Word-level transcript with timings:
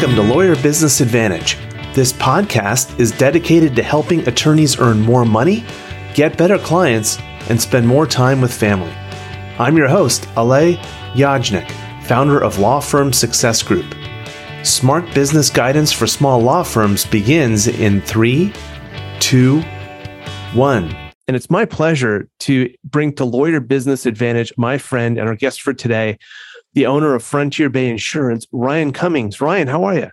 Welcome 0.00 0.16
to 0.16 0.32
Lawyer 0.32 0.56
Business 0.56 1.02
Advantage. 1.02 1.56
This 1.94 2.10
podcast 2.10 2.98
is 2.98 3.12
dedicated 3.12 3.76
to 3.76 3.82
helping 3.82 4.26
attorneys 4.26 4.80
earn 4.80 4.98
more 4.98 5.26
money, 5.26 5.62
get 6.14 6.38
better 6.38 6.56
clients, 6.56 7.18
and 7.50 7.60
spend 7.60 7.86
more 7.86 8.06
time 8.06 8.40
with 8.40 8.50
family. 8.50 8.92
I'm 9.58 9.76
your 9.76 9.88
host, 9.88 10.22
Alay 10.36 10.78
Yajnik, 11.12 11.70
founder 12.04 12.42
of 12.42 12.58
Law 12.58 12.80
Firm 12.80 13.12
Success 13.12 13.62
Group. 13.62 13.94
Smart 14.62 15.04
business 15.12 15.50
guidance 15.50 15.92
for 15.92 16.06
small 16.06 16.40
law 16.40 16.62
firms 16.62 17.04
begins 17.04 17.68
in 17.68 18.00
three, 18.00 18.54
two, 19.18 19.60
one. 20.54 20.96
And 21.28 21.36
it's 21.36 21.50
my 21.50 21.66
pleasure 21.66 22.26
to 22.40 22.72
bring 22.84 23.12
to 23.16 23.26
Lawyer 23.26 23.60
Business 23.60 24.06
Advantage 24.06 24.50
my 24.56 24.78
friend 24.78 25.18
and 25.18 25.28
our 25.28 25.36
guest 25.36 25.60
for 25.60 25.74
today, 25.74 26.16
the 26.74 26.86
owner 26.86 27.14
of 27.14 27.22
Frontier 27.22 27.68
Bay 27.68 27.88
Insurance, 27.88 28.46
Ryan 28.52 28.92
Cummings. 28.92 29.40
Ryan, 29.40 29.68
how 29.68 29.84
are 29.84 29.94
you? 29.94 30.10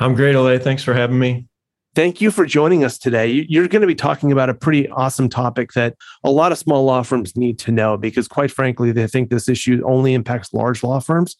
I'm 0.00 0.14
great, 0.14 0.34
Alay. 0.34 0.62
Thanks 0.62 0.82
for 0.82 0.94
having 0.94 1.18
me. 1.18 1.46
Thank 1.94 2.20
you 2.20 2.32
for 2.32 2.44
joining 2.44 2.82
us 2.82 2.98
today. 2.98 3.46
You're 3.48 3.68
going 3.68 3.82
to 3.82 3.86
be 3.86 3.94
talking 3.94 4.32
about 4.32 4.50
a 4.50 4.54
pretty 4.54 4.88
awesome 4.88 5.28
topic 5.28 5.74
that 5.74 5.94
a 6.24 6.30
lot 6.30 6.50
of 6.50 6.58
small 6.58 6.84
law 6.84 7.02
firms 7.02 7.36
need 7.36 7.58
to 7.60 7.70
know 7.70 7.96
because, 7.96 8.26
quite 8.26 8.50
frankly, 8.50 8.90
they 8.90 9.06
think 9.06 9.30
this 9.30 9.48
issue 9.48 9.80
only 9.86 10.12
impacts 10.14 10.52
large 10.52 10.82
law 10.82 10.98
firms. 10.98 11.36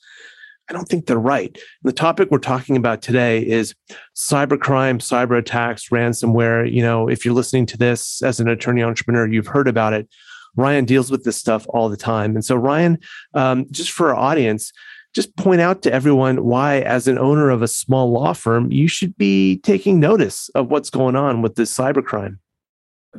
I 0.71 0.73
don't 0.73 0.89
think 0.89 1.07
they're 1.07 1.19
right. 1.19 1.59
The 1.83 1.93
topic 1.93 2.31
we're 2.31 2.39
talking 2.39 2.77
about 2.77 3.03
today 3.03 3.45
is 3.45 3.75
cybercrime, 4.15 4.99
cyber 4.99 5.39
attacks, 5.39 5.89
ransomware. 5.89 6.73
You 6.73 6.83
know, 6.83 7.09
if 7.09 7.25
you're 7.25 7.35
listening 7.35 7.67
to 7.67 7.77
this 7.77 8.23
as 8.23 8.39
an 8.39 8.49
attorney 8.49 8.83
entrepreneur, 8.83 9.27
you've 9.27 9.49
heard 9.49 9.69
about 9.69 9.93
it. 9.93 10.09
Ryan 10.57 10.85
deals 10.85 11.11
with 11.11 11.25
this 11.25 11.37
stuff 11.37 11.67
all 11.69 11.89
the 11.89 11.97
time. 11.97 12.35
And 12.35 12.45
so, 12.45 12.57
Ryan, 12.57 12.99
um, 13.35 13.67
just 13.71 13.91
for 13.91 14.11
our 14.11 14.17
audience, 14.17 14.73
just 15.15 15.37
point 15.37 15.61
out 15.61 15.83
to 15.83 15.93
everyone 15.93 16.45
why, 16.45 16.81
as 16.81 17.07
an 17.07 17.19
owner 17.19 17.51
of 17.51 17.63
a 17.63 17.69
small 17.69 18.11
law 18.11 18.33
firm, 18.33 18.71
you 18.73 18.89
should 18.89 19.17
be 19.17 19.59
taking 19.59 20.01
notice 20.01 20.49
of 20.51 20.71
what's 20.71 20.91
going 20.91 21.15
on 21.17 21.41
with 21.41 21.55
this 21.55 21.75
cybercrime. 21.77 22.39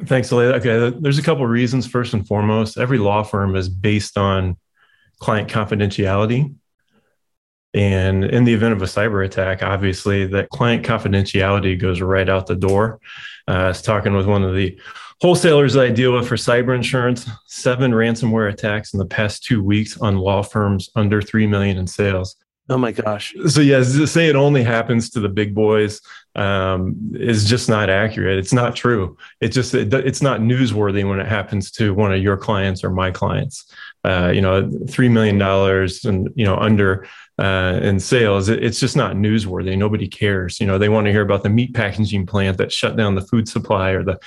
Thanks, 0.05 0.29
Alay. 0.29 0.53
Okay, 0.55 0.97
there's 0.99 1.17
a 1.17 1.23
couple 1.23 1.45
of 1.45 1.49
reasons. 1.49 1.87
First 1.87 2.13
and 2.13 2.27
foremost, 2.27 2.77
every 2.77 2.97
law 2.97 3.23
firm 3.23 3.55
is 3.55 3.69
based 3.69 4.17
on 4.17 4.57
client 5.19 5.49
confidentiality. 5.49 6.53
And 7.73 8.23
in 8.25 8.43
the 8.43 8.53
event 8.53 8.73
of 8.73 8.81
a 8.81 8.85
cyber 8.85 9.25
attack, 9.25 9.63
obviously, 9.63 10.27
that 10.27 10.49
client 10.49 10.85
confidentiality 10.85 11.79
goes 11.79 12.01
right 12.01 12.27
out 12.27 12.47
the 12.47 12.55
door. 12.55 12.99
Uh, 13.47 13.51
I 13.51 13.67
was 13.67 13.81
talking 13.81 14.13
with 14.13 14.25
one 14.25 14.43
of 14.43 14.55
the 14.55 14.79
wholesalers 15.21 15.77
I 15.77 15.89
deal 15.89 16.13
with 16.13 16.27
for 16.27 16.35
cyber 16.35 16.75
insurance, 16.75 17.30
seven 17.47 17.91
ransomware 17.91 18.52
attacks 18.52 18.94
in 18.94 18.99
the 18.99 19.05
past 19.05 19.44
two 19.44 19.63
weeks 19.63 19.97
on 19.97 20.17
law 20.17 20.41
firms 20.41 20.89
under 20.95 21.22
three 21.22 21.47
million 21.47 21.77
in 21.77 21.88
sales. 21.88 22.35
Oh 22.67 22.80
my 22.80 22.91
gosh! 22.91 23.35
So 23.47 23.61
yes, 23.61 23.94
to 23.94 24.07
say 24.07 24.27
it 24.27 24.35
only 24.35 24.63
happens 24.63 25.11
to 25.11 25.19
the 25.19 25.30
big 25.30 25.53
boys 25.53 26.02
um, 26.33 26.95
is 27.13 27.45
just 27.45 27.69
not 27.69 27.91
accurate. 27.91 28.39
It's 28.39 28.53
not 28.53 28.75
true. 28.75 29.17
It 29.39 29.49
just 29.49 29.75
it, 29.75 29.94
it's 29.94 30.23
not 30.23 30.39
newsworthy 30.39 31.07
when 31.07 31.19
it 31.19 31.27
happens 31.27 31.69
to 31.73 31.94
one 31.94 32.11
of 32.11 32.23
your 32.23 32.38
clients 32.38 32.83
or 32.83 32.89
my 32.89 33.11
clients. 33.11 33.72
Uh, 34.03 34.31
you 34.33 34.41
know, 34.41 34.72
three 34.89 35.09
million 35.09 35.38
dollars 35.38 36.05
and 36.05 36.27
you 36.35 36.44
know 36.44 36.55
under 36.57 37.07
uh, 37.38 37.79
in 37.83 38.00
sales, 38.00 38.50
it, 38.50 38.63
it's 38.63 38.79
just 38.79 38.95
not 38.95 39.16
newsworthy. 39.16 39.77
Nobody 39.77 40.07
cares. 40.07 40.59
You 40.59 40.66
know, 40.66 40.79
they 40.79 40.89
want 40.89 41.05
to 41.05 41.11
hear 41.11 41.22
about 41.22 41.44
the 41.44 41.50
meat 41.50 41.75
packaging 41.75 42.25
plant 42.25 42.57
that 42.57 42.72
shut 42.72 42.97
down 42.97 43.13
the 43.13 43.22
food 43.22 43.47
supply 43.47 43.91
or 43.91 44.03
the 44.03 44.19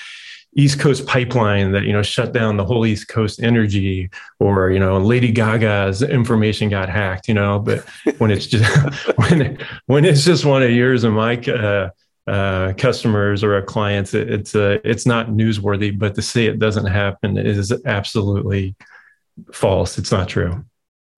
East 0.58 0.80
Coast 0.80 1.06
pipeline 1.06 1.70
that 1.70 1.84
you 1.84 1.92
know 1.92 2.02
shut 2.02 2.32
down 2.32 2.56
the 2.56 2.64
whole 2.64 2.84
East 2.84 3.06
Coast 3.06 3.40
energy, 3.40 4.10
or 4.40 4.70
you 4.70 4.80
know 4.80 4.98
Lady 4.98 5.30
Gaga's 5.30 6.02
information 6.02 6.68
got 6.68 6.88
hacked. 6.88 7.28
You 7.28 7.34
know, 7.34 7.60
but 7.60 7.86
when 8.18 8.32
it's 8.32 8.46
just 8.46 8.68
when 9.16 9.56
when 9.86 10.04
it's 10.04 10.24
just 10.24 10.44
one 10.44 10.64
of 10.64 10.72
yours 10.72 11.04
and 11.04 11.14
my 11.14 11.36
uh, 11.36 11.90
uh, 12.26 12.72
customers 12.76 13.44
or 13.44 13.54
our 13.54 13.62
clients, 13.62 14.14
it, 14.14 14.28
it's 14.28 14.56
uh, 14.56 14.78
it's 14.82 15.06
not 15.06 15.28
newsworthy. 15.28 15.96
But 15.96 16.16
to 16.16 16.22
say 16.22 16.46
it 16.46 16.58
doesn't 16.58 16.86
happen 16.86 17.38
is 17.38 17.72
absolutely 17.86 18.74
false. 19.52 19.96
It's 19.96 20.10
not 20.10 20.28
true. 20.28 20.64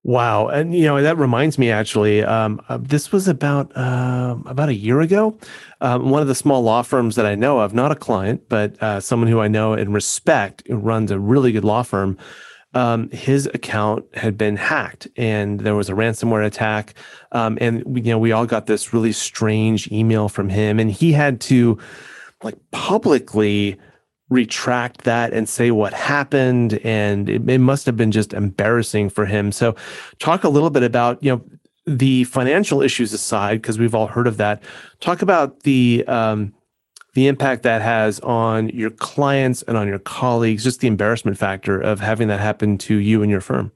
Wow, 0.03 0.47
and 0.47 0.73
you 0.73 0.85
know 0.85 0.99
that 0.99 1.17
reminds 1.19 1.59
me 1.59 1.69
actually. 1.69 2.23
Um, 2.23 2.59
uh, 2.69 2.79
this 2.81 3.11
was 3.11 3.27
about 3.27 3.75
uh, 3.77 4.35
about 4.47 4.69
a 4.69 4.73
year 4.73 4.99
ago. 4.99 5.37
Um, 5.79 6.09
one 6.09 6.23
of 6.23 6.27
the 6.27 6.33
small 6.33 6.63
law 6.63 6.81
firms 6.81 7.15
that 7.17 7.27
I 7.27 7.35
know 7.35 7.59
of, 7.59 7.75
not 7.75 7.91
a 7.91 7.95
client, 7.95 8.49
but 8.49 8.81
uh, 8.81 8.99
someone 8.99 9.29
who 9.29 9.39
I 9.39 9.47
know 9.47 9.73
and 9.73 9.93
respect, 9.93 10.63
who 10.67 10.77
runs 10.77 11.11
a 11.11 11.19
really 11.19 11.51
good 11.51 11.63
law 11.63 11.83
firm. 11.83 12.17
Um, 12.73 13.09
his 13.11 13.47
account 13.47 14.05
had 14.15 14.39
been 14.39 14.55
hacked, 14.55 15.07
and 15.17 15.59
there 15.59 15.75
was 15.75 15.89
a 15.89 15.93
ransomware 15.93 16.45
attack. 16.45 16.95
Um, 17.31 17.59
and 17.61 17.83
we, 17.83 18.01
you 18.01 18.11
know, 18.11 18.17
we 18.17 18.31
all 18.31 18.47
got 18.47 18.65
this 18.65 18.93
really 18.93 19.11
strange 19.11 19.91
email 19.91 20.29
from 20.29 20.49
him, 20.49 20.79
and 20.79 20.89
he 20.89 21.11
had 21.11 21.39
to 21.41 21.77
like 22.41 22.55
publicly 22.71 23.77
retract 24.31 25.01
that 25.03 25.33
and 25.33 25.47
say 25.47 25.71
what 25.71 25.93
happened 25.93 26.79
and 26.85 27.29
it, 27.29 27.47
it, 27.47 27.59
must 27.59 27.85
have 27.85 27.97
been 27.97 28.11
just 28.11 28.33
embarrassing 28.33 29.09
for 29.09 29.25
him. 29.25 29.51
So 29.51 29.75
talk 30.19 30.45
a 30.45 30.49
little 30.49 30.69
bit 30.69 30.83
about 30.83 31.21
you 31.21 31.31
know 31.31 31.43
the 31.85 32.23
financial 32.23 32.81
issues 32.81 33.11
aside 33.11 33.61
because 33.61 33.77
we've 33.77 33.93
all 33.93 34.07
heard 34.07 34.27
of 34.27 34.37
that. 34.37 34.63
Talk 35.01 35.21
about 35.21 35.61
the 35.61 36.05
um, 36.07 36.53
the 37.13 37.27
impact 37.27 37.63
that 37.63 37.81
has 37.81 38.21
on 38.21 38.69
your 38.69 38.89
clients 38.89 39.63
and 39.63 39.75
on 39.75 39.87
your 39.87 39.99
colleagues 39.99 40.63
just 40.63 40.79
the 40.79 40.87
embarrassment 40.87 41.37
factor 41.37 41.79
of 41.79 41.99
having 41.99 42.29
that 42.29 42.39
happen 42.39 42.77
to 42.77 42.95
you 42.95 43.21
and 43.21 43.29
your 43.29 43.41
firm. 43.41 43.71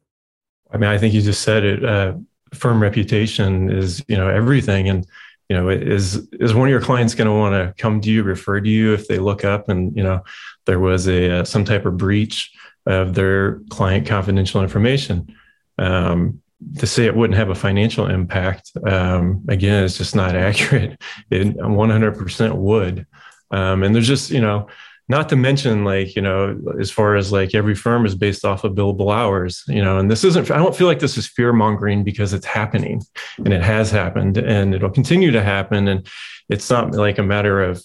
I 0.71 0.77
mean 0.77 0.89
i 0.89 0.97
think 0.97 1.13
you 1.13 1.21
just 1.21 1.41
said 1.41 1.63
it 1.63 1.85
uh, 1.85 2.13
firm 2.53 2.81
reputation 2.81 3.69
is 3.69 4.03
you 4.07 4.15
know 4.15 4.29
everything 4.29 4.89
and 4.89 5.05
you 5.49 5.55
know 5.55 5.69
is 5.69 6.27
is 6.33 6.53
one 6.53 6.67
of 6.67 6.71
your 6.71 6.81
clients 6.81 7.13
going 7.13 7.27
to 7.27 7.33
want 7.33 7.53
to 7.53 7.73
come 7.81 8.01
to 8.01 8.09
you 8.09 8.23
refer 8.23 8.59
to 8.59 8.69
you 8.69 8.93
if 8.93 9.07
they 9.07 9.19
look 9.19 9.45
up 9.45 9.69
and 9.69 9.95
you 9.95 10.03
know 10.03 10.23
there 10.65 10.79
was 10.79 11.07
a 11.07 11.39
uh, 11.39 11.43
some 11.43 11.65
type 11.65 11.85
of 11.85 11.97
breach 11.97 12.51
of 12.85 13.13
their 13.15 13.59
client 13.69 14.07
confidential 14.07 14.61
information? 14.61 15.35
Um, 15.77 16.41
to 16.77 16.87
say 16.87 17.05
it 17.05 17.15
wouldn't 17.15 17.37
have 17.37 17.49
a 17.49 17.55
financial 17.55 18.07
impact 18.07 18.71
um, 18.87 19.43
again 19.49 19.83
it's 19.83 19.97
just 19.97 20.15
not 20.15 20.35
accurate. 20.35 21.01
It 21.29 21.57
100% 21.57 22.55
would. 22.55 23.05
Um, 23.51 23.83
and 23.83 23.93
there's 23.93 24.07
just 24.07 24.31
you 24.31 24.41
know 24.41 24.67
not 25.07 25.29
to 25.29 25.35
mention 25.35 25.83
like 25.83 26.15
you 26.15 26.21
know 26.21 26.59
as 26.79 26.89
far 26.91 27.15
as 27.15 27.31
like 27.31 27.53
every 27.53 27.75
firm 27.75 28.05
is 28.05 28.15
based 28.15 28.45
off 28.45 28.63
of 28.63 28.73
billable 28.73 29.13
hours 29.13 29.63
you 29.67 29.83
know 29.83 29.97
and 29.97 30.09
this 30.09 30.23
isn't 30.23 30.49
i 30.51 30.57
don't 30.57 30.75
feel 30.75 30.87
like 30.87 30.99
this 30.99 31.17
is 31.17 31.27
fear 31.27 31.53
mongering 31.53 32.03
because 32.03 32.33
it's 32.33 32.45
happening 32.45 33.01
and 33.37 33.53
it 33.53 33.63
has 33.63 33.91
happened 33.91 34.37
and 34.37 34.73
it'll 34.73 34.89
continue 34.89 35.31
to 35.31 35.43
happen 35.43 35.87
and 35.87 36.07
it's 36.49 36.69
not 36.69 36.93
like 36.93 37.17
a 37.17 37.23
matter 37.23 37.63
of 37.63 37.83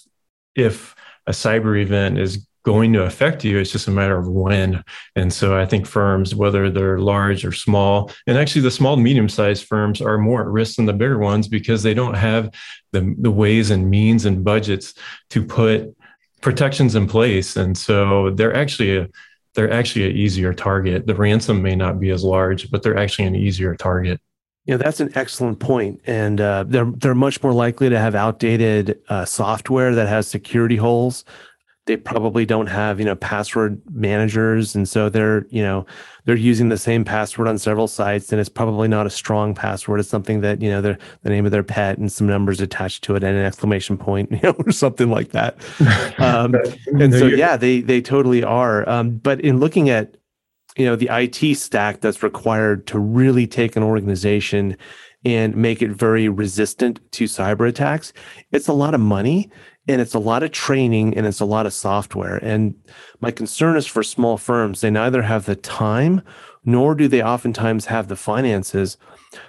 if 0.55 0.95
a 1.27 1.33
cyber 1.33 1.81
event 1.81 2.19
is 2.19 2.47
going 2.63 2.93
to 2.93 3.05
affect 3.05 3.43
you 3.43 3.59
it's 3.59 3.73
just 3.73 3.89
a 3.89 3.91
matter 3.91 4.19
of 4.19 4.29
when 4.29 4.85
and 5.17 5.33
so 5.33 5.59
i 5.59 5.65
think 5.65 5.87
firms 5.87 6.35
whether 6.35 6.69
they're 6.69 6.99
large 6.99 7.43
or 7.43 7.53
small 7.53 8.11
and 8.27 8.37
actually 8.37 8.61
the 8.61 8.71
small 8.71 8.99
medium 8.99 9.31
sized 9.31 9.65
firms 9.65 10.03
are 10.03 10.19
more 10.19 10.43
at 10.43 10.47
risk 10.47 10.77
than 10.77 10.85
the 10.85 10.93
bigger 10.93 11.19
ones 11.19 11.49
because 11.49 11.83
they 11.83 11.95
don't 11.95 12.15
have 12.15 12.51
the, 12.93 13.15
the 13.19 13.31
ways 13.31 13.71
and 13.71 13.89
means 13.89 14.27
and 14.27 14.45
budgets 14.45 14.93
to 15.31 15.43
put 15.43 15.97
protections 16.41 16.95
in 16.95 17.07
place, 17.07 17.57
and 17.57 17.77
so 17.77 18.31
they're 18.31 18.55
actually 18.55 18.97
a 18.97 19.09
they're 19.55 19.73
actually 19.73 20.07
an 20.07 20.17
easier 20.17 20.55
target. 20.55 21.07
The 21.07 21.15
ransom 21.15 21.61
may 21.61 21.75
not 21.75 21.99
be 21.99 22.11
as 22.11 22.23
large, 22.23 22.71
but 22.71 22.83
they're 22.83 22.97
actually 22.97 23.27
an 23.27 23.35
easier 23.35 23.75
target. 23.75 24.21
Yeah, 24.67 24.77
that's 24.77 25.01
an 25.01 25.11
excellent 25.17 25.59
point, 25.59 26.01
and 26.07 26.41
uh, 26.41 26.65
they're 26.67 26.93
they're 26.97 27.15
much 27.15 27.43
more 27.43 27.53
likely 27.53 27.89
to 27.89 27.99
have 27.99 28.15
outdated 28.15 29.01
uh, 29.09 29.25
software 29.25 29.95
that 29.95 30.09
has 30.09 30.29
security 30.29 30.77
holes 30.77 31.25
they 31.91 31.97
probably 31.97 32.47
don't 32.47 32.69
have 32.69 33.01
you 33.01 33.05
know 33.05 33.17
password 33.17 33.83
managers. 33.91 34.77
And 34.77 34.89
so 34.89 35.09
they're 35.09 35.45
you 35.51 35.61
know 35.61 35.85
they're 36.25 36.37
using 36.37 36.69
the 36.69 36.79
same 36.79 37.05
password 37.05 37.49
on 37.49 37.59
several 37.59 37.89
sites 37.89 38.31
and 38.31 38.41
it's 38.41 38.49
probably 38.49 38.87
not 38.87 39.09
a 39.09 39.11
strong 39.11 39.57
password. 39.57 39.99
It's 39.99 40.09
something 40.09 40.41
that 40.43 40.63
you 40.63 40.71
know 40.71 40.81
they're 40.81 40.99
the 41.25 41.31
name 41.31 41.47
of 41.47 41.51
their 41.51 41.65
pet 41.65 41.99
and 41.99 42.13
some 42.13 42.29
numbers 42.29 42.61
attached 42.61 43.03
to 43.05 43.17
it 43.17 43.25
and 43.25 43.37
an 43.37 43.45
exclamation 43.45 43.99
point 43.99 44.31
you 44.33 44.39
know 44.45 44.55
or 44.65 44.71
something 44.71 45.11
like 45.11 45.31
that. 45.33 45.57
Um, 46.19 46.55
and 46.99 47.13
so 47.13 47.27
yeah 47.27 47.57
they 47.57 47.81
they 47.81 48.01
totally 48.01 48.45
are. 48.45 48.89
Um, 48.89 49.17
but 49.17 49.41
in 49.41 49.59
looking 49.59 49.91
at 49.91 50.17
you 50.77 50.85
know 50.85 50.95
the 50.95 51.09
IT 51.11 51.57
stack 51.57 52.01
that's 52.01 52.23
required 52.23 52.87
to 52.89 52.99
really 52.99 53.47
take 53.47 53.75
an 53.75 53.83
organization 53.83 54.77
and 55.25 55.57
make 55.57 55.83
it 55.83 55.91
very 55.91 56.29
resistant 56.29 57.01
to 57.13 57.25
cyber 57.25 57.69
attacks 57.69 58.13
it's 58.53 58.69
a 58.69 58.73
lot 58.73 58.95
of 58.95 59.01
money 59.01 59.51
and 59.91 60.01
it's 60.01 60.15
a 60.15 60.19
lot 60.19 60.43
of 60.43 60.53
training 60.53 61.17
and 61.17 61.27
it's 61.27 61.41
a 61.41 61.45
lot 61.45 61.67
of 61.67 61.73
software. 61.73 62.37
And 62.37 62.75
my 63.21 63.31
concern 63.31 63.77
is 63.77 63.87
for 63.87 64.03
small 64.03 64.39
firms, 64.39 64.81
they 64.81 64.91
neither 64.91 65.23
have 65.23 65.47
the 65.47 65.57
time 65.57 66.23
nor 66.65 66.95
do 66.95 67.09
they 67.09 67.23
oftentimes 67.23 67.87
have 67.87 68.09
the 68.09 68.17
finances 68.17 68.97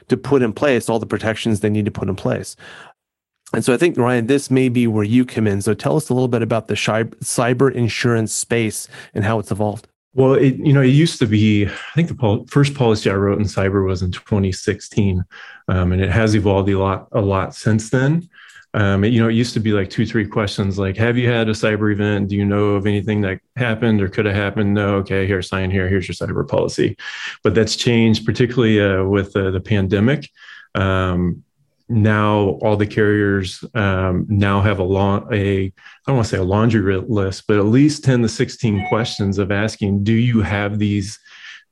to 0.07 0.17
put 0.17 0.41
in 0.41 0.53
place 0.53 0.89
all 0.89 0.99
the 0.99 1.05
protections 1.05 1.59
they 1.59 1.69
need 1.69 1.85
to 1.85 1.91
put 1.91 2.07
in 2.07 2.15
place. 2.15 2.55
And 3.53 3.65
so 3.65 3.73
I 3.73 3.77
think, 3.77 3.97
Ryan, 3.97 4.27
this 4.27 4.49
may 4.49 4.69
be 4.69 4.87
where 4.87 5.03
you 5.03 5.25
come 5.25 5.45
in. 5.45 5.61
So 5.61 5.73
tell 5.73 5.97
us 5.97 6.09
a 6.09 6.13
little 6.13 6.29
bit 6.29 6.41
about 6.41 6.67
the 6.67 6.75
cyber 6.75 7.71
insurance 7.73 8.33
space 8.33 8.87
and 9.13 9.25
how 9.25 9.39
it's 9.39 9.51
evolved. 9.51 9.87
Well, 10.13 10.33
it 10.33 10.57
you 10.57 10.73
know 10.73 10.81
it 10.81 10.87
used 10.87 11.19
to 11.19 11.25
be. 11.25 11.67
I 11.67 11.93
think 11.95 12.09
the 12.09 12.15
pol- 12.15 12.45
first 12.47 12.73
policy 12.75 13.09
I 13.09 13.15
wrote 13.15 13.39
in 13.39 13.45
cyber 13.45 13.85
was 13.85 14.01
in 14.01 14.11
2016, 14.11 15.23
um, 15.69 15.91
and 15.93 16.01
it 16.01 16.09
has 16.09 16.35
evolved 16.35 16.69
a 16.69 16.77
lot 16.77 17.07
a 17.13 17.21
lot 17.21 17.55
since 17.55 17.91
then. 17.91 18.27
Um, 18.73 19.03
you 19.03 19.21
know, 19.21 19.27
it 19.27 19.33
used 19.33 19.53
to 19.55 19.59
be 19.59 19.73
like 19.73 19.89
two, 19.89 20.05
three 20.05 20.25
questions 20.25 20.79
like, 20.79 20.95
have 20.97 21.17
you 21.17 21.29
had 21.29 21.49
a 21.49 21.53
cyber 21.53 21.91
event? 21.91 22.29
Do 22.29 22.35
you 22.35 22.45
know 22.45 22.69
of 22.69 22.87
anything 22.87 23.21
that 23.21 23.41
happened 23.57 24.01
or 24.01 24.07
could 24.07 24.25
have 24.25 24.35
happened? 24.35 24.73
No. 24.73 24.95
Okay, 24.95 25.27
here, 25.27 25.41
sign 25.41 25.71
here. 25.71 25.89
Here's 25.89 26.07
your 26.07 26.15
cyber 26.15 26.47
policy. 26.47 26.95
But 27.43 27.53
that's 27.53 27.75
changed, 27.75 28.25
particularly 28.25 28.79
uh, 28.79 29.03
with 29.03 29.35
uh, 29.35 29.51
the 29.51 29.59
pandemic. 29.59 30.29
Um, 30.73 31.43
now 31.89 32.57
all 32.61 32.77
the 32.77 32.87
carriers 32.87 33.63
um, 33.73 34.25
now 34.29 34.61
have 34.61 34.79
a 34.79 34.83
long 34.83 35.27
a 35.33 35.65
I 35.65 35.71
don't 36.07 36.15
want 36.15 36.27
to 36.27 36.35
say 36.35 36.37
a 36.37 36.43
laundry 36.43 36.97
list, 36.97 37.43
but 37.47 37.57
at 37.57 37.65
least 37.65 38.05
10 38.05 38.21
to 38.21 38.29
16 38.29 38.87
questions 38.87 39.37
of 39.37 39.51
asking, 39.51 40.05
do 40.05 40.13
you 40.13 40.41
have 40.41 40.79
these 40.79 41.19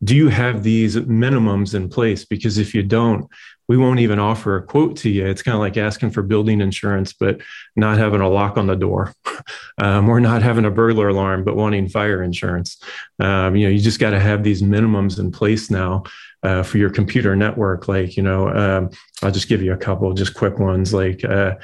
do 0.04 0.16
you 0.16 0.30
have 0.30 0.64
these 0.64 0.96
minimums 0.96 1.76
in 1.76 1.90
place? 1.90 2.26
Because 2.26 2.58
if 2.58 2.74
you 2.74 2.84
don't, 2.84 3.28
we 3.68 3.78
won't 3.78 4.00
even 4.00 4.18
offer 4.18 4.56
a 4.56 4.64
quote 4.64 4.98
to 4.98 5.10
you. 5.10 5.26
It's 5.26 5.44
kind 5.44 5.54
of 5.54 5.62
like 5.62 5.78
asking 5.78 6.10
for 6.10 6.24
building 6.24 6.60
insurance, 6.60 7.14
but 7.14 7.40
not 7.76 8.00
having 8.00 8.20
a 8.20 8.30
lock 8.30 8.58
on 8.58 8.66
the 8.66 8.76
door, 8.76 9.14
um, 9.78 10.10
or 10.10 10.20
not 10.20 10.42
having 10.42 10.66
a 10.66 10.72
burglar 10.72 11.10
alarm, 11.10 11.44
but 11.44 11.56
wanting 11.56 11.88
fire 11.88 12.24
insurance. 12.24 12.82
Um, 13.20 13.56
you 13.56 13.68
know, 13.68 13.72
you 13.72 13.80
just 13.80 14.00
got 14.00 14.12
to 14.12 14.20
have 14.20 14.44
these 14.44 14.64
minimums 14.64 15.20
in 15.20 15.32
place 15.32 15.70
now 15.70 16.04
uh, 16.42 16.64
for 16.64 16.80
your 16.80 16.90
computer 16.90 17.36
network. 17.36 17.88
Like, 17.88 18.18
you 18.18 18.24
know, 18.24 18.50
um, 18.50 18.90
I'll 19.22 19.32
just 19.32 19.50
give 19.50 19.62
you 19.62 19.74
a 19.74 19.78
couple, 19.78 20.12
just 20.14 20.34
quick 20.34 20.58
ones. 20.58 20.92
Like, 20.92 21.24
uh, 21.24 21.56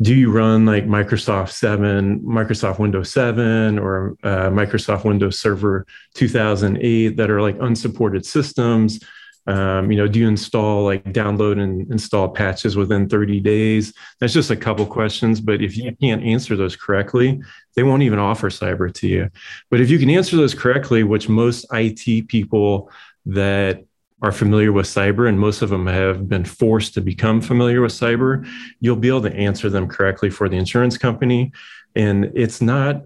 do 0.00 0.14
you 0.14 0.32
run 0.32 0.66
like 0.66 0.86
Microsoft 0.86 1.50
7, 1.50 2.20
Microsoft 2.20 2.78
Windows 2.78 3.12
7, 3.12 3.78
or 3.78 4.16
uh, 4.22 4.48
Microsoft 4.50 5.04
Windows 5.04 5.38
Server 5.38 5.86
2008 6.14 7.16
that 7.16 7.30
are 7.30 7.42
like 7.42 7.56
unsupported 7.60 8.24
systems? 8.24 9.00
Um, 9.46 9.90
you 9.90 9.96
know, 9.96 10.06
do 10.06 10.20
you 10.20 10.28
install 10.28 10.84
like 10.84 11.04
download 11.12 11.60
and 11.60 11.90
install 11.90 12.28
patches 12.28 12.76
within 12.76 13.08
30 13.08 13.40
days? 13.40 13.92
That's 14.20 14.32
just 14.32 14.50
a 14.50 14.56
couple 14.56 14.86
questions. 14.86 15.40
But 15.40 15.62
if 15.62 15.76
you 15.76 15.94
can't 16.00 16.22
answer 16.22 16.56
those 16.56 16.76
correctly, 16.76 17.40
they 17.74 17.82
won't 17.82 18.04
even 18.04 18.20
offer 18.20 18.50
cyber 18.50 18.92
to 18.94 19.08
you. 19.08 19.30
But 19.70 19.80
if 19.80 19.90
you 19.90 19.98
can 19.98 20.10
answer 20.10 20.36
those 20.36 20.54
correctly, 20.54 21.02
which 21.02 21.28
most 21.28 21.66
IT 21.72 22.28
people 22.28 22.90
that 23.26 23.84
are 24.22 24.32
familiar 24.32 24.72
with 24.72 24.86
cyber, 24.86 25.28
and 25.28 25.38
most 25.38 25.62
of 25.62 25.68
them 25.68 25.86
have 25.86 26.28
been 26.28 26.44
forced 26.44 26.94
to 26.94 27.00
become 27.00 27.40
familiar 27.40 27.82
with 27.82 27.92
cyber, 27.92 28.48
you'll 28.78 28.96
be 28.96 29.08
able 29.08 29.22
to 29.22 29.34
answer 29.34 29.68
them 29.68 29.88
correctly 29.88 30.30
for 30.30 30.48
the 30.48 30.56
insurance 30.56 30.96
company. 30.96 31.52
And 31.96 32.30
it's 32.34 32.62
not, 32.62 33.02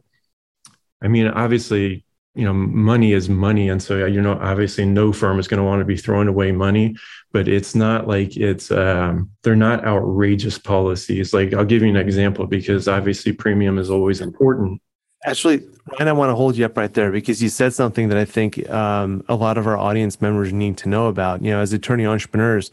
I 1.03 1.09
mean, 1.09 1.27
obviously, 1.29 2.05
you 2.35 2.45
know, 2.45 2.53
money 2.53 3.15
is 3.15 3.31
money. 3.31 3.71
And 3.71 3.83
so, 3.83 4.05
you 4.05 4.21
know, 4.21 4.39
obviously 4.39 4.85
no 4.85 5.11
firm 5.11 5.39
is 5.39 5.49
going 5.49 5.59
to 5.59 5.65
want 5.65 5.81
to 5.81 5.87
be 5.87 5.97
throwing 5.97 6.29
away 6.29 6.53
money, 6.53 6.95
but 7.33 7.49
it's 7.49 7.75
not 7.75 8.07
like 8.07 8.37
it's, 8.37 8.71
um, 8.71 9.31
they're 9.43 9.57
not 9.57 9.87
outrageous 9.87 10.59
policies. 10.59 11.33
Like 11.33 11.55
I'll 11.55 11.65
give 11.65 11.81
you 11.81 11.89
an 11.89 11.97
example 11.97 12.47
because 12.47 12.89
obviously 12.89 13.33
premium 13.33 13.79
is 13.79 13.89
always 13.89 14.21
important. 14.21 14.83
Actually, 15.27 15.59
Ryan, 15.99 16.09
I 16.09 16.13
want 16.13 16.31
to 16.31 16.37
hold 16.37 16.57
you 16.57 16.65
up 16.65 16.77
right 16.77 16.95
there 16.95 17.11
because 17.11 17.43
you 17.43 17.49
said 17.49 17.75
something 17.75 18.09
that 18.11 18.17
I 18.17 18.25
think 18.25 18.71
um, 18.71 19.25
a 19.29 19.35
lot 19.35 19.59
of 19.59 19.67
our 19.67 19.77
audience 19.77 20.21
members 20.21 20.53
need 20.53 20.77
to 20.79 20.89
know 20.89 21.09
about. 21.09 21.43
You 21.43 21.51
know, 21.51 21.61
as 21.61 21.73
attorney 21.73 22.07
entrepreneurs, 22.07 22.71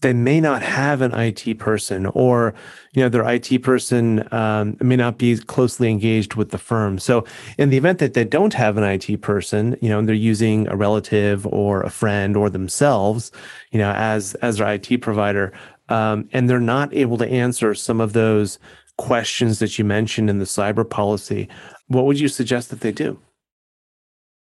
they 0.00 0.12
may 0.12 0.40
not 0.40 0.62
have 0.62 1.00
an 1.00 1.14
IT 1.14 1.60
person, 1.60 2.06
or 2.06 2.54
you 2.92 3.04
know, 3.04 3.08
their 3.08 3.22
IT 3.28 3.62
person 3.62 4.26
um, 4.34 4.76
may 4.80 4.96
not 4.96 5.16
be 5.16 5.38
closely 5.38 5.90
engaged 5.90 6.34
with 6.34 6.50
the 6.50 6.58
firm. 6.58 6.98
So, 6.98 7.24
in 7.56 7.70
the 7.70 7.76
event 7.76 8.00
that 8.00 8.14
they 8.14 8.24
don't 8.24 8.54
have 8.54 8.76
an 8.76 8.82
IT 8.82 9.22
person, 9.22 9.76
you 9.80 9.88
know, 9.88 10.00
and 10.00 10.08
they're 10.08 10.16
using 10.16 10.66
a 10.66 10.74
relative 10.74 11.46
or 11.46 11.82
a 11.82 11.90
friend 11.90 12.36
or 12.36 12.50
themselves, 12.50 13.30
you 13.70 13.78
know, 13.78 13.92
as 13.92 14.34
as 14.42 14.56
their 14.56 14.74
IT 14.74 15.02
provider, 15.02 15.52
um, 15.88 16.28
and 16.32 16.50
they're 16.50 16.58
not 16.58 16.92
able 16.92 17.16
to 17.18 17.28
answer 17.28 17.74
some 17.74 18.00
of 18.00 18.12
those 18.12 18.58
questions 18.98 19.58
that 19.58 19.78
you 19.78 19.84
mentioned 19.84 20.30
in 20.30 20.38
the 20.38 20.44
cyber 20.44 20.88
policy, 20.88 21.48
what 21.86 22.04
would 22.06 22.20
you 22.20 22.28
suggest 22.28 22.70
that 22.70 22.80
they 22.80 22.92
do? 22.92 23.18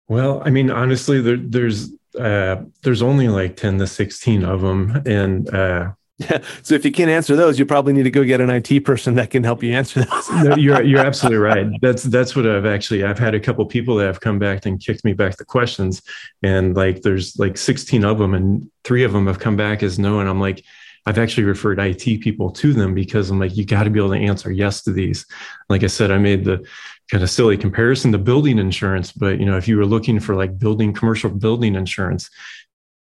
Well, 0.08 0.42
I 0.46 0.50
mean, 0.50 0.70
honestly, 0.70 1.22
there, 1.22 1.38
there's 1.38 1.90
uh, 2.20 2.58
there's 2.84 3.02
only 3.02 3.30
like 3.30 3.56
ten 3.56 3.78
to 3.80 3.88
sixteen 3.88 4.44
of 4.44 4.62
them, 4.62 5.02
and 5.06 5.54
uh, 5.54 5.92
yeah. 6.18 6.40
So 6.64 6.76
if 6.76 6.86
you 6.86 6.92
can't 6.92 7.10
answer 7.10 7.36
those, 7.36 7.58
you 7.58 7.66
probably 7.66 7.94
need 7.94 8.04
to 8.04 8.12
go 8.12 8.24
get 8.24 8.42
an 8.42 8.50
IT 8.50 8.86
person 8.86 9.16
that 9.16 9.30
can 9.30 9.44
help 9.44 9.64
you 9.64 9.74
answer 9.74 10.04
those. 10.04 10.30
no, 10.44 10.56
you're 10.56 10.82
you're 10.84 11.00
absolutely 11.00 11.38
right. 11.38 11.68
That's 11.82 12.04
that's 12.04 12.36
what 12.36 12.46
I've 12.48 12.66
actually 12.66 13.04
I've 13.04 13.20
had 13.20 13.34
a 13.36 13.40
couple 13.40 13.66
people 13.66 13.96
that 13.98 14.06
have 14.06 14.20
come 14.20 14.40
back 14.40 14.66
and 14.66 14.80
kicked 14.80 15.04
me 15.04 15.14
back 15.14 15.38
the 15.38 15.46
questions, 15.46 16.02
and 16.44 16.76
like 16.76 17.02
there's 17.02 17.38
like 17.40 17.58
16 17.58 18.04
of 18.04 18.20
them, 18.20 18.34
and 18.34 18.70
three 18.84 19.04
of 19.04 19.14
them 19.14 19.28
have 19.28 19.40
come 19.40 19.56
back 19.56 19.84
as 19.84 19.98
no, 19.98 20.20
and 20.20 20.30
I'm 20.30 20.40
like, 20.40 20.64
I've 21.06 21.18
actually 21.18 21.44
referred 21.44 21.80
IT 21.80 22.22
people 22.22 22.52
to 22.52 22.74
them 22.74 22.94
because 22.94 23.30
I'm 23.30 23.40
like, 23.40 23.58
you 23.58 23.66
got 23.66 23.84
to 23.84 23.90
be 23.90 24.00
able 24.00 24.12
to 24.12 24.20
answer 24.20 24.52
yes 24.52 24.84
to 24.84 24.92
these. 24.92 25.26
Like 25.70 25.84
I 25.84 25.88
said, 25.88 26.12
I 26.12 26.18
made 26.18 26.46
the 26.46 26.66
kind 27.10 27.24
of 27.24 27.30
silly 27.30 27.58
comparison 27.58 28.12
to 28.12 28.18
building 28.18 28.60
insurance, 28.60 29.12
but 29.12 29.40
you 29.40 29.46
know, 29.46 29.58
if 29.58 29.68
you 29.68 29.78
were 29.78 29.86
looking 29.86 30.20
for 30.20 30.36
like 30.36 30.60
building 30.60 30.94
commercial 30.94 31.30
building 31.30 31.76
insurance, 31.76 32.30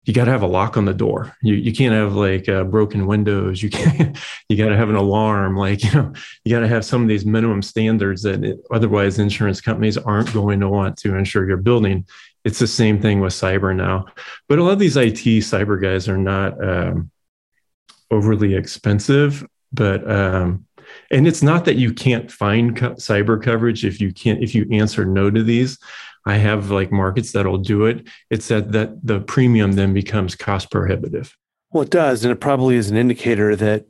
you 0.06 0.14
got 0.14 0.26
to 0.26 0.32
have 0.32 0.42
a 0.42 0.48
lock 0.48 0.78
on 0.78 0.86
the 0.86 0.94
door. 0.94 1.36
You 1.44 1.54
you 1.54 1.74
can't 1.74 1.94
have 1.94 2.16
like 2.16 2.50
uh, 2.50 2.64
broken 2.64 3.06
windows. 3.06 3.62
You 3.62 3.70
can't. 3.70 4.18
You 4.50 4.58
got 4.58 4.70
to 4.70 4.78
have 4.78 4.90
an 4.90 4.96
alarm. 4.96 5.56
Like 5.56 5.84
you 5.84 5.92
know, 5.94 6.12
you 6.44 6.56
got 6.56 6.62
to 6.62 6.68
have 6.68 6.84
some 6.84 7.04
of 7.04 7.08
these 7.08 7.24
minimum 7.24 7.62
standards 7.62 8.24
that 8.24 8.44
it, 8.44 8.58
otherwise 8.72 9.20
insurance 9.20 9.62
companies 9.62 9.96
aren't 9.96 10.34
going 10.34 10.60
to 10.62 10.68
want 10.68 10.98
to 11.00 11.16
insure 11.16 11.48
your 11.48 11.58
building. 11.58 12.08
It's 12.44 12.58
the 12.58 12.66
same 12.66 13.00
thing 13.00 13.20
with 13.20 13.34
cyber 13.34 13.76
now, 13.76 14.08
but 14.48 14.58
a 14.58 14.64
lot 14.64 14.72
of 14.72 14.80
these 14.80 14.98
IT 14.98 15.20
cyber 15.44 15.80
guys 15.80 16.10
are 16.10 16.18
not. 16.18 16.64
Um, 16.68 17.12
overly 18.12 18.56
expensive, 18.56 19.46
but 19.72 20.10
um, 20.10 20.66
and 21.12 21.28
it's 21.28 21.44
not 21.44 21.66
that 21.66 21.76
you 21.76 21.94
can't 21.94 22.32
find 22.32 22.76
co- 22.76 22.96
cyber 22.96 23.42
coverage 23.42 23.86
if 23.86 24.02
you 24.02 24.12
can't 24.12 24.44
if 24.44 24.56
you 24.56 24.68
answer 24.72 25.06
no 25.06 25.30
to 25.30 25.44
these. 25.44 25.78
I 26.26 26.36
have 26.36 26.70
like 26.70 26.92
markets 26.92 27.32
that'll 27.32 27.58
do 27.58 27.86
it. 27.86 28.08
It's 28.30 28.48
that 28.50 28.72
that 28.72 29.06
the 29.06 29.22
premium 29.22 29.74
then 29.74 29.94
becomes 29.94 30.36
cost 30.36 30.72
prohibitive. 30.72 31.36
Well, 31.72 31.84
it 31.84 31.92
does, 31.92 32.24
and 32.24 32.32
it 32.32 32.40
probably 32.40 32.76
is 32.76 32.90
an 32.90 32.98
indicator 32.98 33.56
that 33.56 33.86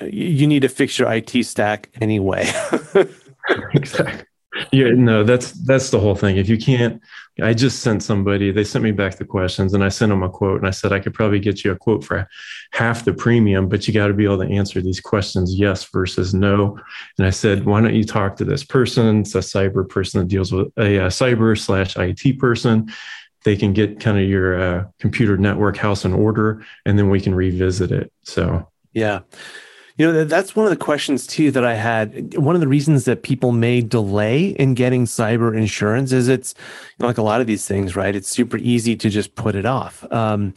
you 0.00 0.46
need 0.46 0.62
to 0.62 0.68
fix 0.68 0.98
your 0.98 1.12
IT 1.12 1.44
stack 1.44 1.88
anyway. 2.00 2.50
exactly. 3.74 4.26
Yeah, 4.70 4.90
no, 4.90 5.24
that's 5.24 5.52
that's 5.52 5.90
the 5.90 5.98
whole 5.98 6.14
thing. 6.14 6.36
If 6.36 6.48
you 6.48 6.58
can't, 6.58 7.00
I 7.40 7.54
just 7.54 7.80
sent 7.80 8.02
somebody. 8.02 8.50
They 8.50 8.64
sent 8.64 8.84
me 8.84 8.90
back 8.90 9.16
the 9.16 9.24
questions, 9.24 9.72
and 9.72 9.82
I 9.82 9.88
sent 9.88 10.10
them 10.10 10.22
a 10.22 10.28
quote, 10.28 10.58
and 10.58 10.66
I 10.66 10.70
said 10.70 10.92
I 10.92 11.00
could 11.00 11.14
probably 11.14 11.38
get 11.38 11.64
you 11.64 11.72
a 11.72 11.76
quote 11.76 12.04
for 12.04 12.28
half 12.72 13.06
the 13.06 13.14
premium, 13.14 13.68
but 13.68 13.88
you 13.88 13.94
got 13.94 14.08
to 14.08 14.14
be 14.14 14.24
able 14.24 14.38
to 14.38 14.52
answer 14.52 14.82
these 14.82 15.00
questions, 15.00 15.54
yes 15.54 15.84
versus 15.84 16.34
no. 16.34 16.78
And 17.16 17.26
I 17.26 17.30
said, 17.30 17.64
why 17.64 17.80
don't 17.80 17.94
you 17.94 18.04
talk 18.04 18.36
to 18.36 18.44
this 18.44 18.62
person? 18.62 19.20
It's 19.20 19.34
a 19.34 19.38
cyber 19.38 19.88
person 19.88 20.20
that 20.20 20.28
deals 20.28 20.52
with 20.52 20.68
a, 20.76 20.96
a 20.96 21.08
cyber 21.08 21.58
slash 21.58 21.96
IT 21.96 22.38
person. 22.38 22.92
They 23.44 23.56
can 23.56 23.72
get 23.72 24.00
kind 24.00 24.18
of 24.18 24.28
your 24.28 24.60
uh, 24.60 24.84
computer 24.98 25.38
network 25.38 25.78
house 25.78 26.04
in 26.04 26.12
order, 26.12 26.64
and 26.84 26.98
then 26.98 27.08
we 27.08 27.20
can 27.20 27.34
revisit 27.34 27.90
it. 27.90 28.12
So 28.24 28.68
yeah. 28.92 29.20
You 29.98 30.10
know, 30.10 30.24
that's 30.24 30.56
one 30.56 30.64
of 30.66 30.70
the 30.70 30.76
questions 30.76 31.26
too 31.26 31.50
that 31.50 31.64
I 31.64 31.74
had. 31.74 32.36
One 32.36 32.54
of 32.54 32.60
the 32.60 32.68
reasons 32.68 33.04
that 33.04 33.22
people 33.22 33.52
may 33.52 33.80
delay 33.80 34.46
in 34.46 34.74
getting 34.74 35.04
cyber 35.04 35.56
insurance 35.56 36.12
is 36.12 36.28
it's 36.28 36.54
you 36.98 37.02
know, 37.02 37.06
like 37.06 37.18
a 37.18 37.22
lot 37.22 37.40
of 37.40 37.46
these 37.46 37.66
things, 37.66 37.94
right? 37.94 38.14
It's 38.14 38.28
super 38.28 38.56
easy 38.56 38.96
to 38.96 39.10
just 39.10 39.34
put 39.34 39.54
it 39.54 39.66
off. 39.66 40.10
Um, 40.12 40.54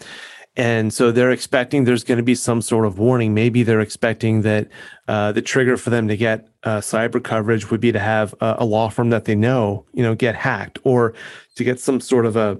and 0.57 0.93
so 0.93 1.11
they're 1.11 1.31
expecting 1.31 1.83
there's 1.83 2.05
going 2.05 2.17
to 2.17 2.23
be 2.23 2.35
some 2.35 2.61
sort 2.61 2.85
of 2.85 2.97
warning. 2.97 3.33
Maybe 3.33 3.63
they're 3.63 3.81
expecting 3.81 4.43
that 4.43 4.69
uh, 5.07 5.33
the 5.33 5.41
trigger 5.41 5.75
for 5.75 5.89
them 5.89 6.07
to 6.07 6.15
get 6.15 6.47
uh, 6.63 6.77
cyber 6.77 7.21
coverage 7.21 7.69
would 7.69 7.81
be 7.81 7.91
to 7.91 7.99
have 7.99 8.33
a, 8.39 8.55
a 8.59 8.65
law 8.65 8.89
firm 8.89 9.09
that 9.09 9.25
they 9.25 9.35
know, 9.35 9.85
you 9.93 10.01
know, 10.01 10.15
get 10.15 10.35
hacked 10.35 10.79
or 10.83 11.13
to 11.55 11.63
get 11.63 11.79
some 11.79 11.99
sort 11.99 12.25
of 12.25 12.37
a 12.37 12.59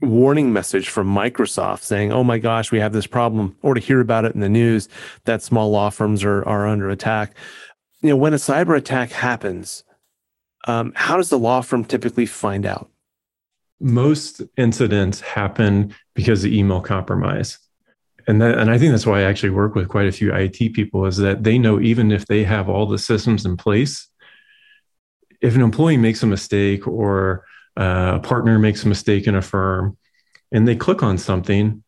warning 0.00 0.52
message 0.52 0.88
from 0.88 1.12
Microsoft 1.12 1.82
saying, 1.82 2.12
"Oh 2.12 2.24
my 2.24 2.38
gosh, 2.38 2.72
we 2.72 2.80
have 2.80 2.92
this 2.92 3.06
problem," 3.06 3.56
or 3.62 3.74
to 3.74 3.80
hear 3.80 4.00
about 4.00 4.24
it 4.24 4.34
in 4.34 4.40
the 4.40 4.48
news 4.48 4.88
that 5.24 5.42
small 5.42 5.70
law 5.70 5.90
firms 5.90 6.24
are 6.24 6.46
are 6.46 6.66
under 6.66 6.90
attack. 6.90 7.34
You 8.02 8.10
know, 8.10 8.16
when 8.16 8.32
a 8.32 8.36
cyber 8.36 8.76
attack 8.76 9.12
happens, 9.12 9.84
um, 10.66 10.92
how 10.94 11.16
does 11.16 11.28
the 11.28 11.38
law 11.38 11.60
firm 11.60 11.84
typically 11.84 12.26
find 12.26 12.66
out? 12.66 12.90
Most 13.80 14.42
incidents 14.56 15.20
happen 15.20 15.94
because 16.14 16.44
of 16.44 16.52
email 16.52 16.80
compromise. 16.80 17.58
And 18.26 18.40
that, 18.42 18.58
and 18.58 18.70
I 18.70 18.78
think 18.78 18.92
that's 18.92 19.06
why 19.06 19.20
I 19.20 19.24
actually 19.24 19.50
work 19.50 19.74
with 19.74 19.88
quite 19.88 20.06
a 20.06 20.12
few 20.12 20.32
IT 20.34 20.74
people 20.74 21.06
is 21.06 21.16
that 21.16 21.42
they 21.42 21.58
know 21.58 21.80
even 21.80 22.12
if 22.12 22.26
they 22.26 22.44
have 22.44 22.68
all 22.68 22.86
the 22.86 22.98
systems 22.98 23.46
in 23.46 23.56
place, 23.56 24.08
if 25.40 25.54
an 25.54 25.62
employee 25.62 25.96
makes 25.96 26.22
a 26.22 26.26
mistake 26.26 26.86
or 26.86 27.44
uh, 27.76 28.14
a 28.16 28.20
partner 28.20 28.58
makes 28.58 28.84
a 28.84 28.88
mistake 28.88 29.26
in 29.26 29.34
a 29.34 29.42
firm 29.42 29.96
and 30.52 30.66
they 30.66 30.76
click 30.76 31.02
on 31.02 31.18
something, 31.18 31.82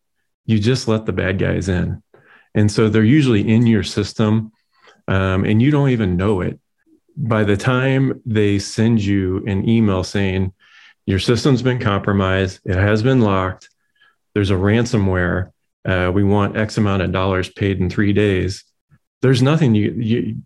you 0.47 0.59
just 0.59 0.89
let 0.89 1.07
the 1.07 1.13
bad 1.13 1.39
guys 1.39 1.69
in. 1.69 2.03
And 2.55 2.71
so 2.71 2.89
they're 2.89 3.05
usually 3.05 3.49
in 3.49 3.67
your 3.67 3.83
system 3.83 4.53
um, 5.09 5.45
and 5.45 5.61
you 5.61 5.71
don't 5.71 5.91
even 5.91 6.17
know 6.17 6.41
it. 6.41 6.59
By 7.17 7.45
the 7.45 7.57
time 7.57 8.23
they 8.25 8.59
send 8.59 9.03
you 9.03 9.45
an 9.47 9.69
email 9.69 10.05
saying, 10.05 10.53
your 11.05 11.19
system's 11.19 11.63
been 11.63 11.81
compromised, 11.81 12.61
it 12.65 12.77
has 12.77 13.03
been 13.03 13.21
locked, 13.21 13.69
there's 14.35 14.51
a 14.51 14.55
ransomware, 14.55 15.51
uh, 15.85 16.11
we 16.15 16.23
want 16.23 16.57
X 16.57 16.79
amount 16.79 17.03
of 17.03 17.13
dollars 17.13 17.51
paid 17.51 17.81
in 17.81 17.91
three 17.91 18.13
days. 18.13 18.65
There's 19.21 19.43
nothing 19.43 19.75
you, 19.75 19.91
you 19.93 20.43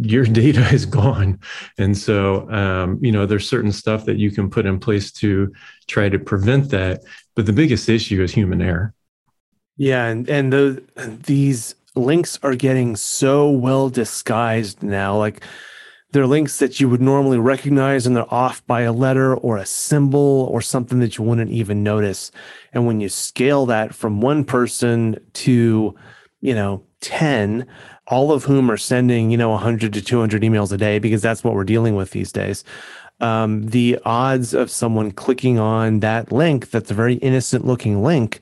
your 0.00 0.24
data 0.42 0.66
is 0.72 0.86
gone. 0.86 1.40
And 1.78 1.96
so, 1.96 2.50
um, 2.50 2.98
you 3.02 3.12
know, 3.12 3.26
there's 3.26 3.48
certain 3.48 3.72
stuff 3.72 4.04
that 4.06 4.16
you 4.16 4.30
can 4.30 4.50
put 4.50 4.66
in 4.66 4.78
place 4.78 5.12
to 5.12 5.52
try 5.86 6.08
to 6.08 6.18
prevent 6.18 6.70
that. 6.70 7.02
But 7.34 7.46
the 7.46 7.52
biggest 7.52 7.88
issue 7.88 8.22
is 8.22 8.32
human 8.32 8.62
error. 8.62 8.94
Yeah. 9.76 10.06
And, 10.06 10.28
and 10.28 10.52
the, 10.52 10.82
these 10.96 11.74
links 11.94 12.38
are 12.42 12.54
getting 12.54 12.96
so 12.96 13.50
well 13.50 13.90
disguised 13.90 14.82
now. 14.82 15.16
Like, 15.16 15.42
they're 16.12 16.26
links 16.26 16.60
that 16.60 16.80
you 16.80 16.88
would 16.88 17.02
normally 17.02 17.38
recognize 17.38 18.06
and 18.06 18.16
they're 18.16 18.32
off 18.32 18.66
by 18.66 18.82
a 18.82 18.92
letter 18.92 19.34
or 19.36 19.58
a 19.58 19.66
symbol 19.66 20.48
or 20.50 20.62
something 20.62 21.00
that 21.00 21.18
you 21.18 21.24
wouldn't 21.24 21.50
even 21.50 21.82
notice. 21.82 22.30
And 22.72 22.86
when 22.86 23.00
you 23.00 23.08
scale 23.08 23.66
that 23.66 23.94
from 23.94 24.22
one 24.22 24.44
person 24.44 25.18
to, 25.34 25.94
you 26.40 26.54
know, 26.54 26.84
10, 27.00 27.66
all 28.08 28.32
of 28.32 28.44
whom 28.44 28.70
are 28.70 28.76
sending, 28.76 29.30
you 29.30 29.36
know, 29.36 29.50
100 29.50 29.92
to 29.92 30.02
200 30.02 30.42
emails 30.42 30.72
a 30.72 30.76
day, 30.76 30.98
because 30.98 31.22
that's 31.22 31.42
what 31.42 31.54
we're 31.54 31.64
dealing 31.64 31.96
with 31.96 32.10
these 32.10 32.32
days. 32.32 32.64
Um, 33.20 33.66
the 33.68 33.98
odds 34.04 34.52
of 34.54 34.70
someone 34.70 35.10
clicking 35.10 35.58
on 35.58 36.00
that 36.00 36.30
link, 36.30 36.70
that's 36.70 36.90
a 36.90 36.94
very 36.94 37.14
innocent 37.14 37.64
looking 37.64 38.02
link, 38.02 38.40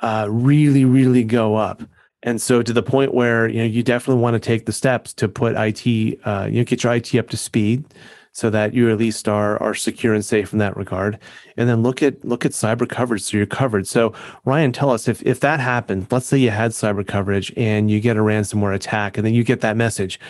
uh, 0.00 0.26
really, 0.30 0.84
really 0.84 1.24
go 1.24 1.56
up. 1.56 1.82
And 2.22 2.40
so 2.40 2.62
to 2.62 2.72
the 2.72 2.82
point 2.82 3.14
where, 3.14 3.48
you 3.48 3.58
know, 3.60 3.64
you 3.64 3.82
definitely 3.82 4.22
want 4.22 4.34
to 4.34 4.40
take 4.40 4.66
the 4.66 4.72
steps 4.72 5.14
to 5.14 5.28
put 5.28 5.56
IT, 5.56 6.20
uh, 6.24 6.46
you 6.50 6.58
know, 6.58 6.64
get 6.64 6.84
your 6.84 6.94
IT 6.94 7.14
up 7.14 7.30
to 7.30 7.36
speed 7.36 7.84
so 8.32 8.50
that 8.50 8.74
you 8.74 8.90
at 8.90 8.98
least 8.98 9.28
are 9.28 9.60
are 9.62 9.74
secure 9.74 10.14
and 10.14 10.24
safe 10.24 10.52
in 10.52 10.58
that 10.58 10.76
regard. 10.76 11.18
And 11.56 11.68
then 11.68 11.82
look 11.82 12.02
at 12.02 12.24
look 12.24 12.44
at 12.44 12.52
cyber 12.52 12.88
coverage 12.88 13.22
so 13.22 13.36
you're 13.36 13.46
covered. 13.46 13.86
So 13.86 14.14
Ryan, 14.44 14.72
tell 14.72 14.90
us 14.90 15.08
if 15.08 15.22
if 15.22 15.40
that 15.40 15.60
happened, 15.60 16.06
let's 16.10 16.26
say 16.26 16.38
you 16.38 16.50
had 16.50 16.70
cyber 16.72 17.06
coverage 17.06 17.52
and 17.56 17.90
you 17.90 18.00
get 18.00 18.16
a 18.16 18.20
ransomware 18.20 18.74
attack 18.74 19.16
and 19.16 19.26
then 19.26 19.34
you 19.34 19.44
get 19.44 19.60
that 19.60 19.76
message. 19.76 20.20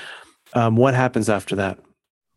Um, 0.54 0.76
what 0.76 0.94
happens 0.94 1.28
after 1.28 1.56
that? 1.56 1.78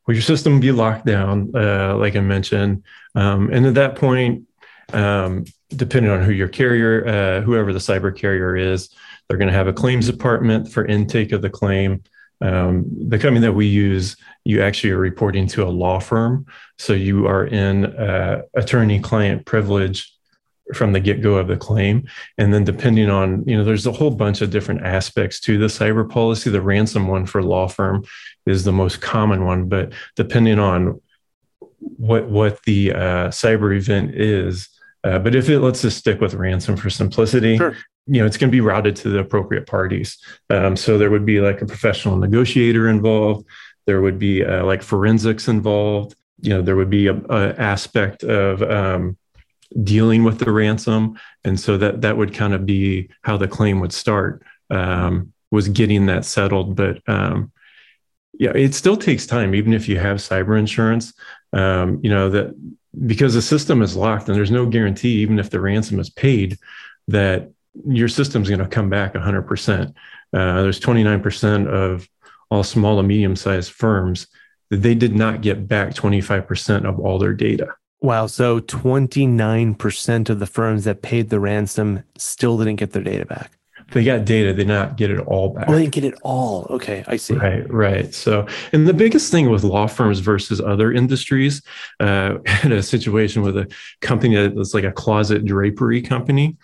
Well, 0.06 0.16
your 0.16 0.22
system 0.22 0.54
will 0.54 0.60
be 0.60 0.72
locked 0.72 1.06
down, 1.06 1.52
uh, 1.56 1.96
like 1.96 2.16
I 2.16 2.20
mentioned. 2.20 2.84
Um, 3.16 3.50
and 3.52 3.66
at 3.66 3.74
that 3.76 3.96
point, 3.96 4.44
um, 4.92 5.46
depending 5.70 6.12
on 6.12 6.22
who 6.22 6.32
your 6.32 6.50
carrier, 6.50 7.08
uh, 7.08 7.42
whoever 7.42 7.72
the 7.72 7.80
cyber 7.80 8.16
carrier 8.16 8.56
is, 8.56 8.90
they're 9.28 9.38
going 9.38 9.48
to 9.48 9.54
have 9.54 9.68
a 9.68 9.74
claims 9.74 10.08
department 10.08 10.70
for 10.70 10.86
intake 10.86 11.32
of 11.32 11.42
the 11.42 11.50
claim. 11.50 12.04
Um, 12.44 12.86
the 13.08 13.18
company 13.18 13.40
that 13.40 13.54
we 13.54 13.68
use, 13.68 14.18
you 14.44 14.62
actually 14.62 14.92
are 14.92 14.98
reporting 14.98 15.48
to 15.48 15.64
a 15.64 15.72
law 15.72 16.00
firm. 16.00 16.46
So 16.78 16.92
you 16.92 17.26
are 17.26 17.46
in 17.46 17.86
uh, 17.86 18.42
attorney 18.54 19.00
client 19.00 19.46
privilege 19.46 20.14
from 20.74 20.92
the 20.92 21.00
get 21.00 21.22
go 21.22 21.36
of 21.36 21.48
the 21.48 21.56
claim. 21.56 22.08
And 22.38 22.54
then 22.54 22.66
depending 22.66 23.10
on, 23.10 23.46
you 23.48 23.56
know, 23.56 23.64
there's 23.64 23.88
a 23.88 23.92
whole 23.94 24.12
bunch 24.12 24.42
of 24.42 24.50
different 24.50 24.82
aspects 24.82 25.40
to 25.42 25.58
the 25.58 25.68
cyber 25.68 26.10
policy. 26.10 26.50
The 26.50 26.62
ransom 26.62 27.08
one 27.08 27.26
for 27.26 27.42
law 27.42 27.68
firm 27.68 28.04
is 28.46 28.66
the 28.66 28.72
most 28.74 29.02
common 29.02 29.46
one, 29.46 29.70
but 29.70 29.94
depending 30.16 30.60
on 30.60 31.02
what 31.80 32.30
what 32.30 32.62
the 32.64 32.92
uh, 32.94 33.28
cyber 33.30 33.76
event 33.76 34.16
is, 34.16 34.70
uh, 35.04 35.20
but 35.20 35.36
if 35.36 35.50
it 35.50 35.60
let's 35.60 35.82
just 35.82 35.98
stick 35.98 36.22
with 36.22 36.34
ransom 36.34 36.78
for 36.78 36.90
simplicity, 36.90 37.58
sure 37.58 37.76
you 38.08 38.20
know 38.20 38.26
it's 38.26 38.38
going 38.38 38.50
to 38.50 38.56
be 38.56 38.62
routed 38.62 38.96
to 38.98 39.10
the 39.10 39.20
appropriate 39.20 39.68
parties. 39.68 40.18
Um, 40.50 40.76
so 40.76 40.98
there 40.98 41.12
would 41.12 41.26
be 41.26 41.40
like 41.40 41.62
a 41.62 41.66
professional 41.66 42.18
negotiator 42.18 42.90
involved. 42.90 43.48
There 43.86 44.02
would 44.02 44.20
be 44.20 44.44
uh, 44.44 44.66
like 44.66 44.82
forensics 44.82 45.48
involved. 45.48 46.16
You 46.42 46.50
know 46.50 46.62
there 46.62 46.76
would 46.76 46.90
be 46.90 47.08
a, 47.08 47.16
a 47.30 47.56
aspect 47.58 48.24
of 48.24 48.62
um, 48.62 49.18
dealing 49.84 50.24
with 50.24 50.40
the 50.40 50.52
ransom. 50.52 51.18
And 51.44 51.60
so 51.60 51.78
that 51.78 52.02
that 52.02 52.18
would 52.18 52.34
kind 52.34 52.54
of 52.54 52.66
be 52.66 53.10
how 53.22 53.38
the 53.38 53.48
claim 53.48 53.80
would 53.80 53.94
start 53.94 54.44
um, 54.70 55.34
was 55.52 55.70
getting 55.70 56.08
that 56.08 56.26
settled. 56.26 56.76
But 56.76 57.02
um, 57.08 57.52
yeah 58.34 58.52
it 58.56 58.74
still 58.74 58.98
takes 58.98 59.26
time 59.26 59.56
even 59.56 59.74
if 59.74 59.88
you 59.88 59.98
have 59.98 60.18
cyber 60.18 60.60
insurance. 60.60 61.14
Um, 61.54 62.00
you 62.04 62.10
know 62.10 62.30
that 62.30 62.56
because 63.06 63.34
the 63.34 63.42
system 63.42 63.82
is 63.82 63.96
locked 63.96 64.28
and 64.28 64.36
there's 64.36 64.52
no 64.52 64.66
guarantee 64.66 65.22
even 65.22 65.40
if 65.40 65.50
the 65.50 65.60
ransom 65.60 66.00
is 66.00 66.10
paid 66.10 66.58
that 67.08 67.52
your 67.86 68.08
system's 68.08 68.50
going 68.50 68.60
to 68.60 68.68
come 68.68 68.90
back 68.90 69.14
100%. 69.14 69.94
Uh, 70.34 70.62
there's 70.62 70.80
29% 70.80 71.68
of 71.68 72.08
all 72.50 72.64
small 72.64 73.00
and 73.00 73.08
medium 73.08 73.36
sized 73.36 73.72
firms 73.72 74.28
that 74.70 74.82
they 74.82 74.96
did 74.96 75.16
not 75.16 75.42
get 75.42 75.68
back 75.68 75.94
25% 75.94 76.86
of 76.88 77.00
all 77.00 77.20
their 77.20 77.34
data. 77.34 77.68
Wow. 78.02 78.28
So 78.28 78.60
29% 78.60 80.30
of 80.30 80.40
the 80.40 80.46
firms 80.46 80.84
that 80.84 81.02
paid 81.02 81.30
the 81.30 81.40
ransom 81.40 82.04
still 82.18 82.58
didn't 82.58 82.76
get 82.76 82.92
their 82.92 83.04
data 83.04 83.26
back. 83.26 83.52
They 83.92 84.04
got 84.04 84.26
data, 84.26 84.54
they 84.54 84.58
did 84.58 84.68
not 84.68 84.98
get 84.98 85.12
it 85.12 85.20
all 85.20 85.50
back. 85.50 85.66
Oh, 85.68 85.74
they 85.74 85.82
didn't 85.82 85.94
get 85.94 86.04
it 86.06 86.16
all. 86.24 86.66
Okay, 86.70 87.04
I 87.08 87.18
see. 87.18 87.36
Right, 87.36 87.72
right. 87.72 88.14
So, 88.14 88.48
and 88.72 88.88
the 88.88 88.94
biggest 88.94 89.32
thing 89.32 89.50
with 89.50 89.64
law 89.64 89.88
firms 89.88 90.20
versus 90.20 90.60
other 90.60 90.92
industries, 90.92 91.62
uh, 92.00 92.38
had 92.46 92.72
a 92.72 92.82
situation 92.82 93.42
with 93.42 93.58
a 93.58 93.72
company 94.02 94.36
that 94.36 94.56
was 94.56 94.74
like 94.74 94.84
a 94.84 94.92
closet 94.92 95.46
drapery 95.46 96.02
company 96.02 96.58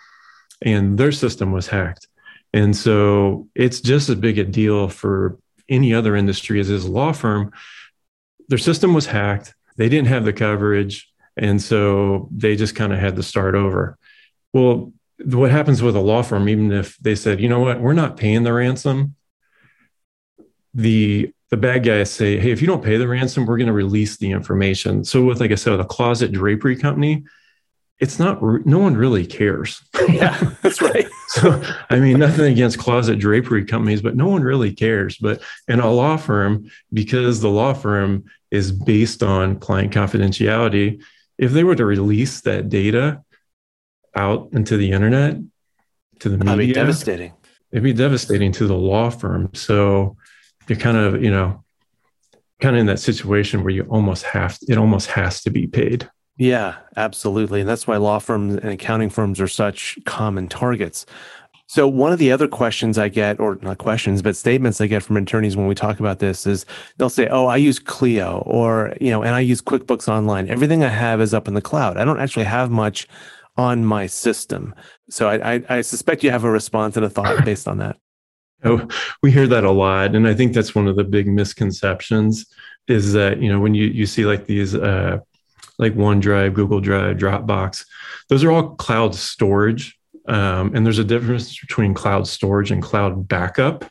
and 0.62 0.98
their 0.98 1.12
system 1.12 1.52
was 1.52 1.68
hacked. 1.68 2.08
And 2.52 2.76
so 2.76 3.48
it's 3.54 3.80
just 3.80 4.08
as 4.08 4.16
big 4.16 4.38
a 4.38 4.44
deal 4.44 4.88
for 4.88 5.38
any 5.68 5.94
other 5.94 6.16
industry 6.16 6.58
as 6.60 6.68
is 6.68 6.84
a 6.84 6.90
law 6.90 7.12
firm. 7.12 7.52
Their 8.48 8.58
system 8.58 8.92
was 8.92 9.06
hacked. 9.06 9.54
They 9.76 9.88
didn't 9.88 10.08
have 10.08 10.24
the 10.24 10.32
coverage. 10.32 11.10
And 11.36 11.62
so 11.62 12.28
they 12.32 12.56
just 12.56 12.74
kind 12.74 12.92
of 12.92 12.98
had 12.98 13.16
to 13.16 13.22
start 13.22 13.54
over. 13.54 13.96
Well, 14.52 14.92
what 15.24 15.50
happens 15.50 15.82
with 15.82 15.96
a 15.96 16.00
law 16.00 16.22
firm, 16.22 16.48
even 16.48 16.72
if 16.72 16.96
they 16.98 17.14
said, 17.14 17.40
you 17.40 17.48
know 17.48 17.60
what, 17.60 17.80
we're 17.80 17.92
not 17.92 18.16
paying 18.16 18.42
the 18.42 18.52
ransom, 18.52 19.14
the 20.74 21.32
the 21.50 21.56
bad 21.56 21.84
guys 21.84 22.12
say, 22.12 22.38
hey, 22.38 22.52
if 22.52 22.60
you 22.60 22.68
don't 22.68 22.84
pay 22.84 22.96
the 22.96 23.08
ransom, 23.08 23.44
we're 23.44 23.56
going 23.56 23.66
to 23.66 23.72
release 23.72 24.16
the 24.16 24.30
information. 24.30 25.02
So 25.02 25.24
with, 25.24 25.40
like 25.40 25.50
I 25.50 25.56
said, 25.56 25.80
a 25.80 25.84
closet 25.84 26.30
drapery 26.30 26.76
company, 26.76 27.24
it's 28.00 28.18
not 28.18 28.42
no 28.66 28.78
one 28.78 28.96
really 28.96 29.26
cares. 29.26 29.82
Yeah 30.08 30.36
that's 30.62 30.82
right. 30.92 31.06
So 31.28 31.62
i 31.90 32.00
mean 32.00 32.18
nothing 32.18 32.50
against 32.50 32.78
closet 32.78 33.18
drapery 33.18 33.64
companies 33.64 34.02
but 34.02 34.16
no 34.16 34.26
one 34.28 34.42
really 34.42 34.72
cares. 34.72 35.16
But 35.18 35.42
in 35.68 35.78
a 35.80 35.90
law 35.90 36.16
firm 36.16 36.70
because 36.92 37.40
the 37.40 37.50
law 37.50 37.74
firm 37.74 38.24
is 38.50 38.72
based 38.72 39.22
on 39.22 39.58
client 39.60 39.92
confidentiality 39.92 41.02
if 41.38 41.52
they 41.52 41.64
were 41.64 41.76
to 41.76 41.84
release 41.84 42.40
that 42.42 42.68
data 42.68 43.22
out 44.16 44.48
into 44.52 44.76
the 44.76 44.90
internet 44.90 45.36
to 46.20 46.28
the 46.28 46.38
media 46.38 46.54
it'd 46.54 46.66
be 46.68 46.72
devastating. 46.72 47.32
it'd 47.70 47.84
be 47.84 47.92
devastating 47.92 48.52
to 48.52 48.66
the 48.66 48.76
law 48.76 49.10
firm. 49.10 49.50
So 49.54 50.16
you're 50.68 50.78
kind 50.78 50.96
of 50.96 51.22
you 51.22 51.30
know 51.30 51.64
kind 52.60 52.76
of 52.76 52.80
in 52.80 52.86
that 52.86 52.98
situation 53.00 53.62
where 53.62 53.72
you 53.72 53.84
almost 53.84 54.24
have 54.24 54.58
it 54.68 54.78
almost 54.78 55.10
has 55.10 55.42
to 55.42 55.50
be 55.50 55.66
paid 55.66 56.08
yeah, 56.36 56.76
absolutely. 56.96 57.60
And 57.60 57.68
that's 57.68 57.86
why 57.86 57.96
law 57.96 58.18
firms 58.18 58.54
and 58.54 58.70
accounting 58.70 59.10
firms 59.10 59.40
are 59.40 59.48
such 59.48 59.98
common 60.06 60.48
targets. 60.48 61.06
So, 61.66 61.86
one 61.86 62.12
of 62.12 62.18
the 62.18 62.32
other 62.32 62.48
questions 62.48 62.98
I 62.98 63.08
get, 63.08 63.38
or 63.38 63.56
not 63.62 63.78
questions, 63.78 64.22
but 64.22 64.34
statements 64.34 64.80
I 64.80 64.88
get 64.88 65.04
from 65.04 65.16
attorneys 65.16 65.56
when 65.56 65.68
we 65.68 65.76
talk 65.76 66.00
about 66.00 66.18
this 66.18 66.44
is 66.44 66.66
they'll 66.96 67.08
say, 67.08 67.28
Oh, 67.28 67.46
I 67.46 67.58
use 67.58 67.78
Clio, 67.78 68.42
or, 68.44 68.92
you 69.00 69.10
know, 69.10 69.22
and 69.22 69.36
I 69.36 69.40
use 69.40 69.62
QuickBooks 69.62 70.08
Online. 70.08 70.48
Everything 70.48 70.82
I 70.82 70.88
have 70.88 71.20
is 71.20 71.32
up 71.32 71.46
in 71.46 71.54
the 71.54 71.62
cloud. 71.62 71.96
I 71.96 72.04
don't 72.04 72.18
actually 72.18 72.46
have 72.46 72.72
much 72.72 73.06
on 73.56 73.84
my 73.84 74.08
system. 74.08 74.74
So, 75.10 75.28
I, 75.28 75.54
I, 75.54 75.62
I 75.68 75.80
suspect 75.82 76.24
you 76.24 76.32
have 76.32 76.42
a 76.42 76.50
response 76.50 76.96
and 76.96 77.06
a 77.06 77.10
thought 77.10 77.44
based 77.44 77.68
on 77.68 77.78
that. 77.78 77.96
Oh, 78.64 78.88
we 79.22 79.30
hear 79.30 79.46
that 79.46 79.62
a 79.62 79.70
lot. 79.70 80.16
And 80.16 80.26
I 80.26 80.34
think 80.34 80.54
that's 80.54 80.74
one 80.74 80.88
of 80.88 80.96
the 80.96 81.04
big 81.04 81.28
misconceptions 81.28 82.46
is 82.88 83.12
that, 83.12 83.40
you 83.40 83.50
know, 83.50 83.60
when 83.60 83.74
you, 83.74 83.86
you 83.86 84.06
see 84.06 84.24
like 84.24 84.46
these, 84.46 84.74
uh, 84.74 85.18
like 85.80 85.94
OneDrive, 85.94 86.54
Google 86.54 86.80
Drive, 86.80 87.16
Dropbox. 87.16 87.84
Those 88.28 88.44
are 88.44 88.52
all 88.52 88.74
cloud 88.76 89.14
storage. 89.14 89.98
Um, 90.28 90.74
and 90.74 90.84
there's 90.84 90.98
a 90.98 91.04
difference 91.04 91.58
between 91.58 91.94
cloud 91.94 92.28
storage 92.28 92.70
and 92.70 92.82
cloud 92.82 93.26
backup. 93.26 93.84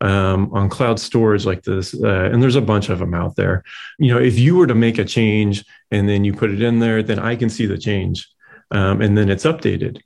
Um, 0.00 0.50
on 0.52 0.68
cloud 0.68 0.98
storage 0.98 1.46
like 1.46 1.62
this, 1.62 1.94
uh, 1.94 2.28
and 2.30 2.42
there's 2.42 2.56
a 2.56 2.60
bunch 2.60 2.88
of 2.88 2.98
them 2.98 3.14
out 3.14 3.36
there. 3.36 3.62
You 3.98 4.12
know, 4.12 4.20
if 4.20 4.38
you 4.38 4.56
were 4.56 4.66
to 4.66 4.74
make 4.74 4.98
a 4.98 5.04
change 5.04 5.64
and 5.90 6.08
then 6.08 6.24
you 6.24 6.34
put 6.34 6.50
it 6.50 6.60
in 6.60 6.80
there, 6.80 7.02
then 7.02 7.20
I 7.20 7.36
can 7.36 7.48
see 7.48 7.66
the 7.66 7.78
change, 7.78 8.28
um, 8.72 9.00
and 9.00 9.16
then 9.16 9.30
it's 9.30 9.44
updated. 9.44 10.00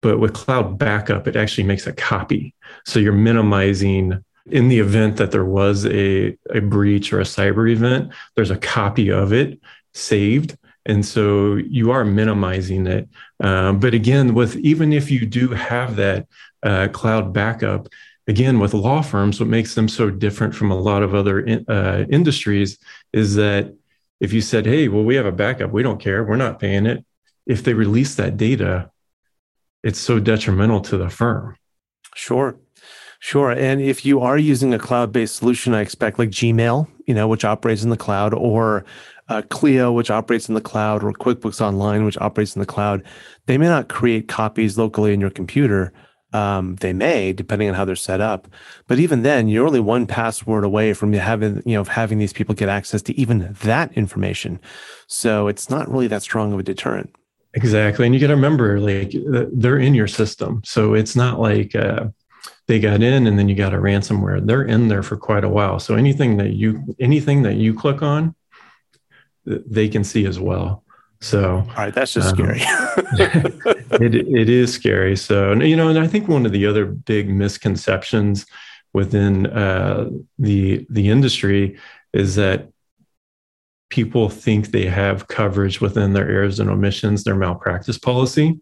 But 0.00 0.18
with 0.18 0.32
cloud 0.32 0.78
backup, 0.78 1.28
it 1.28 1.36
actually 1.36 1.64
makes 1.64 1.86
a 1.86 1.92
copy, 1.92 2.54
so 2.84 2.98
you're 2.98 3.12
minimizing 3.12 4.24
in 4.46 4.68
the 4.68 4.80
event 4.80 5.16
that 5.18 5.30
there 5.30 5.44
was 5.44 5.86
a, 5.86 6.36
a 6.50 6.60
breach 6.60 7.12
or 7.12 7.20
a 7.20 7.24
cyber 7.24 7.70
event, 7.70 8.12
there's 8.34 8.50
a 8.50 8.58
copy 8.58 9.10
of 9.10 9.32
it 9.32 9.60
saved 9.94 10.56
and 10.86 11.04
so 11.06 11.54
you 11.54 11.90
are 11.90 12.04
minimizing 12.04 12.86
it 12.86 13.08
um, 13.40 13.78
but 13.78 13.94
again 13.94 14.34
with 14.34 14.56
even 14.56 14.92
if 14.92 15.10
you 15.10 15.26
do 15.26 15.48
have 15.48 15.96
that 15.96 16.26
uh, 16.62 16.88
cloud 16.92 17.32
backup 17.32 17.88
again 18.26 18.58
with 18.58 18.74
law 18.74 19.02
firms 19.02 19.40
what 19.40 19.48
makes 19.48 19.74
them 19.74 19.88
so 19.88 20.10
different 20.10 20.54
from 20.54 20.70
a 20.70 20.78
lot 20.78 21.02
of 21.02 21.14
other 21.14 21.40
in, 21.40 21.64
uh, 21.68 22.04
industries 22.10 22.78
is 23.12 23.34
that 23.34 23.72
if 24.22 24.32
you 24.32 24.40
said, 24.40 24.66
hey, 24.66 24.86
well, 24.86 25.02
we 25.02 25.16
have 25.16 25.26
a 25.26 25.32
backup, 25.32 25.72
we 25.72 25.82
don't 25.82 26.00
care, 26.00 26.22
we're 26.22 26.36
not 26.36 26.60
paying 26.60 26.86
it. 26.86 27.04
If 27.44 27.64
they 27.64 27.74
release 27.74 28.14
that 28.14 28.36
data, 28.36 28.88
it's 29.82 29.98
so 29.98 30.20
detrimental 30.20 30.80
to 30.82 30.96
the 30.96 31.10
firm. 31.10 31.56
Sure. 32.14 32.56
Sure. 33.18 33.50
And 33.50 33.80
if 33.80 34.06
you 34.06 34.20
are 34.20 34.38
using 34.38 34.72
a 34.72 34.78
cloud 34.78 35.10
based 35.10 35.34
solution, 35.34 35.74
I 35.74 35.80
expect 35.80 36.20
like 36.20 36.30
Gmail, 36.30 36.86
you 37.04 37.14
know, 37.14 37.26
which 37.26 37.44
operates 37.44 37.82
in 37.82 37.90
the 37.90 37.96
cloud, 37.96 38.32
or 38.32 38.84
uh, 39.28 39.42
Clio, 39.50 39.92
which 39.92 40.10
operates 40.10 40.48
in 40.48 40.54
the 40.54 40.60
cloud, 40.60 41.02
or 41.02 41.12
QuickBooks 41.12 41.60
Online, 41.60 42.04
which 42.04 42.18
operates 42.18 42.54
in 42.56 42.60
the 42.60 42.66
cloud, 42.66 43.02
they 43.46 43.58
may 43.58 43.66
not 43.66 43.88
create 43.88 44.28
copies 44.28 44.78
locally 44.78 45.12
in 45.12 45.20
your 45.20 45.30
computer. 45.30 45.92
Um, 46.32 46.76
they 46.76 46.94
may, 46.94 47.34
depending 47.34 47.68
on 47.68 47.74
how 47.74 47.84
they're 47.84 47.94
set 47.94 48.22
up. 48.22 48.48
But 48.86 48.98
even 48.98 49.22
then, 49.22 49.48
you're 49.48 49.66
only 49.66 49.80
one 49.80 50.06
password 50.06 50.64
away 50.64 50.94
from 50.94 51.12
having, 51.12 51.62
you 51.66 51.74
know, 51.74 51.84
having 51.84 52.18
these 52.18 52.32
people 52.32 52.54
get 52.54 52.70
access 52.70 53.02
to 53.02 53.18
even 53.20 53.54
that 53.62 53.92
information. 53.92 54.58
So 55.08 55.46
it's 55.48 55.68
not 55.68 55.90
really 55.90 56.06
that 56.06 56.22
strong 56.22 56.54
of 56.54 56.58
a 56.58 56.62
deterrent. 56.62 57.14
Exactly, 57.54 58.06
and 58.06 58.14
you 58.14 58.20
got 58.20 58.28
to 58.28 58.34
remember, 58.34 58.80
like 58.80 59.14
they're 59.52 59.76
in 59.76 59.94
your 59.94 60.08
system, 60.08 60.62
so 60.64 60.94
it's 60.94 61.14
not 61.14 61.38
like 61.38 61.76
uh, 61.76 62.06
they 62.66 62.80
got 62.80 63.02
in 63.02 63.26
and 63.26 63.38
then 63.38 63.48
you 63.48 63.54
got 63.54 63.74
a 63.74 63.78
ransomware. 63.78 64.44
They're 64.44 64.62
in 64.64 64.88
there 64.88 65.02
for 65.02 65.16
quite 65.16 65.44
a 65.44 65.48
while. 65.48 65.78
So 65.78 65.94
anything 65.94 66.38
that 66.38 66.52
you 66.54 66.82
anything 66.98 67.42
that 67.42 67.56
you 67.56 67.74
click 67.74 68.02
on, 68.02 68.34
they 69.44 69.88
can 69.88 70.04
see 70.04 70.26
as 70.26 70.38
well. 70.38 70.84
So, 71.20 71.64
all 71.68 71.74
right, 71.76 71.94
that's 71.94 72.12
just 72.12 72.30
um, 72.30 72.34
scary. 72.34 72.60
it 74.00 74.14
it 74.14 74.48
is 74.48 74.72
scary. 74.72 75.16
So, 75.16 75.52
you 75.52 75.76
know, 75.76 75.88
and 75.88 75.98
I 75.98 76.08
think 76.08 76.26
one 76.26 76.46
of 76.46 76.52
the 76.52 76.66
other 76.66 76.84
big 76.84 77.28
misconceptions 77.28 78.44
within 78.92 79.46
uh, 79.46 80.10
the 80.38 80.84
the 80.90 81.08
industry 81.08 81.78
is 82.12 82.34
that 82.36 82.68
people 83.88 84.28
think 84.28 84.68
they 84.68 84.86
have 84.86 85.28
coverage 85.28 85.80
within 85.80 86.12
their 86.12 86.28
errors 86.28 86.58
and 86.58 86.70
omissions, 86.70 87.24
their 87.24 87.36
malpractice 87.36 87.98
policy. 87.98 88.58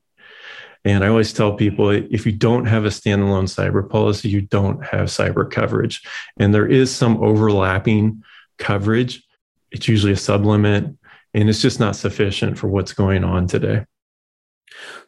And 0.84 1.04
I 1.04 1.08
always 1.08 1.32
tell 1.32 1.54
people 1.54 1.90
if 1.90 2.26
you 2.26 2.32
don't 2.32 2.66
have 2.66 2.84
a 2.84 2.88
standalone 2.88 3.44
cyber 3.44 3.88
policy, 3.88 4.28
you 4.28 4.40
don't 4.40 4.84
have 4.84 5.08
cyber 5.08 5.49
coverage. 5.50 6.02
And 6.38 6.54
there 6.54 6.66
is 6.66 6.94
some 6.94 7.22
overlapping 7.22 8.22
coverage. 8.58 9.22
It's 9.70 9.88
usually 9.88 10.12
a 10.12 10.16
sublimit, 10.16 10.96
and 11.34 11.48
it's 11.48 11.62
just 11.62 11.80
not 11.80 11.96
sufficient 11.96 12.58
for 12.58 12.68
what's 12.68 12.92
going 12.92 13.24
on 13.24 13.46
today. 13.46 13.84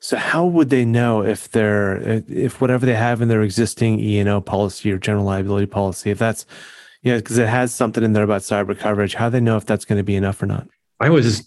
So 0.01 0.17
how 0.17 0.45
would 0.47 0.71
they 0.71 0.85
know 0.85 1.23
if 1.23 1.51
they're 1.51 2.23
if 2.29 2.61
whatever 2.61 2.85
they 2.85 2.95
have 2.95 3.23
in 3.23 3.29
their 3.29 3.43
existing 3.43 4.01
E&O 4.01 4.41
policy 4.41 4.91
or 4.91 4.99
general 4.99 5.25
liability 5.25 5.67
policy, 5.67 6.11
if 6.11 6.19
that's 6.19 6.47
yeah, 7.03 7.17
because 7.17 7.39
it 7.39 7.49
has 7.49 7.75
something 7.75 8.05
in 8.05 8.13
there 8.13 8.23
about 8.23 8.43
cyber 8.43 8.79
coverage, 8.79 9.15
how 9.15 9.29
do 9.29 9.33
they 9.33 9.41
know 9.41 9.57
if 9.57 9.67
that's 9.67 9.85
going 9.85 9.99
to 9.99 10.05
be 10.05 10.15
enough 10.15 10.43
or 10.43 10.47
not? 10.47 10.69
I 11.03 11.11
was 11.11 11.45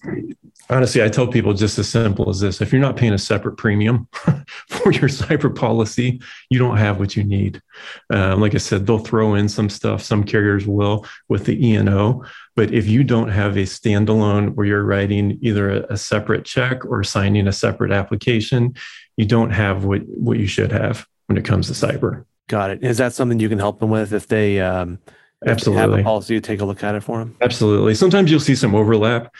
honestly, 0.69 1.01
I 1.01 1.07
tell 1.07 1.27
people 1.27 1.53
just 1.53 1.79
as 1.79 1.88
simple 1.88 2.29
as 2.29 2.41
this: 2.41 2.59
if 2.59 2.74
you're 2.74 2.81
not 2.81 2.97
paying 2.97 3.13
a 3.13 3.17
separate 3.17 3.55
premium 3.55 4.07
for 4.67 4.91
your 4.91 5.07
cyber 5.07 5.55
policy, 5.55 6.21
you 6.50 6.59
don't 6.59 6.75
have 6.75 7.00
what 7.00 7.15
you 7.15 7.24
need. 7.24 7.62
Um, 8.09 8.41
like 8.41 8.53
I 8.53 8.57
said, 8.57 8.85
they'll 8.85 9.00
throw 9.00 9.35
in 9.35 9.47
some 9.47 9.69
stuff. 9.69 10.03
Some 10.03 10.25
carriers 10.25 10.67
will 10.67 11.05
with 11.29 11.45
the 11.45 11.65
E 11.65 11.74
and 11.74 11.88
O, 11.88 12.25
but 12.57 12.74
if 12.74 12.85
you 12.85 13.05
don't 13.05 13.29
have 13.29 13.55
a 13.55 13.62
standalone 13.63 14.55
where 14.55 14.65
you're 14.65 14.83
writing 14.83 15.39
either 15.41 15.69
a, 15.69 15.93
a 15.93 15.97
separate 15.97 16.43
check 16.43 16.83
or 16.85 17.01
signing 17.05 17.47
a 17.47 17.53
separate 17.53 17.93
application, 17.93 18.75
you 19.15 19.25
don't 19.25 19.51
have 19.51 19.85
what 19.85 20.01
what 20.07 20.38
you 20.38 20.47
should 20.47 20.74
have 20.74 21.07
when 21.27 21.38
it 21.38 21.45
comes 21.45 21.67
to 21.67 21.74
cyber. 21.74 22.25
Got 22.50 22.71
it. 22.71 22.83
Is 22.83 22.97
that 22.97 23.13
something 23.13 23.39
you 23.39 23.50
can 23.50 23.59
help 23.59 23.79
them 23.79 23.89
with 23.89 24.12
if 24.12 24.27
they? 24.27 24.59
Um 24.59 25.00
Absolutely. 25.46 25.82
Have 25.82 26.00
a 26.00 26.04
policy 26.04 26.36
to 26.36 26.42
take 26.42 26.62
a 26.62 26.66
look 26.66 26.84
at 26.84 26.96
it 26.96 27.02
for 27.02 27.20
them. 27.20 27.36
Absolutely. 27.42 27.96
Sometimes 27.96 28.32
you'll 28.32 28.40
see 28.40 28.56
some 28.56 28.74
overlap 28.74 29.34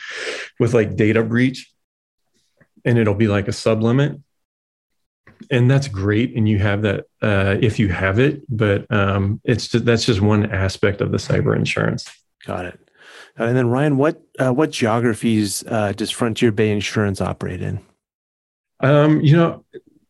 with 0.60 0.74
like 0.74 0.96
data 0.96 1.22
breach, 1.22 1.72
and 2.84 2.98
it'll 2.98 3.14
be 3.14 3.28
like 3.28 3.48
a 3.48 3.52
sublimit, 3.52 4.20
and 5.50 5.70
that's 5.70 5.88
great. 5.88 6.36
And 6.36 6.48
you 6.48 6.58
have 6.58 6.82
that 6.82 7.06
uh, 7.20 7.56
if 7.60 7.78
you 7.78 7.88
have 7.88 8.18
it, 8.18 8.42
but 8.48 8.90
um, 8.90 9.40
it's 9.44 9.68
just, 9.68 9.84
that's 9.84 10.04
just 10.04 10.20
one 10.20 10.50
aspect 10.52 11.00
of 11.00 11.10
the 11.10 11.18
cyber 11.18 11.56
insurance. 11.56 12.08
Got 12.46 12.66
it. 12.66 12.80
And 13.36 13.56
then 13.56 13.68
Ryan, 13.68 13.96
what 13.96 14.22
uh, 14.38 14.52
what 14.52 14.70
geographies 14.70 15.64
uh, 15.66 15.92
does 15.92 16.10
Frontier 16.10 16.52
Bay 16.52 16.70
Insurance 16.70 17.20
operate 17.20 17.60
in? 17.60 17.80
Um, 18.80 19.20
you 19.20 19.36
know, 19.36 19.64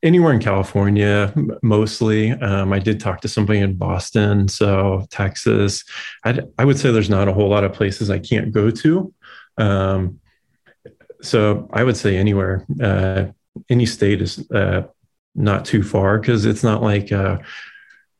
anywhere 0.06 0.32
in 0.32 0.38
California, 0.38 1.34
mostly. 1.62 2.30
Um, 2.30 2.72
I 2.72 2.78
did 2.78 3.00
talk 3.00 3.20
to 3.22 3.28
somebody 3.28 3.58
in 3.58 3.74
Boston, 3.74 4.46
so 4.46 5.04
Texas. 5.10 5.84
I'd, 6.24 6.46
I 6.58 6.64
would 6.64 6.78
say 6.78 6.92
there's 6.92 7.10
not 7.10 7.28
a 7.28 7.32
whole 7.32 7.48
lot 7.48 7.64
of 7.64 7.72
places 7.72 8.08
I 8.08 8.20
can't 8.20 8.52
go 8.52 8.70
to. 8.70 9.12
Um, 9.58 10.20
so 11.22 11.68
I 11.72 11.82
would 11.82 11.96
say 11.96 12.16
anywhere, 12.16 12.64
uh, 12.80 13.26
any 13.68 13.84
state 13.84 14.22
is 14.22 14.48
uh, 14.52 14.82
not 15.34 15.64
too 15.64 15.82
far 15.82 16.18
because 16.18 16.46
it's 16.46 16.62
not 16.62 16.82
like 16.82 17.10
uh, 17.10 17.38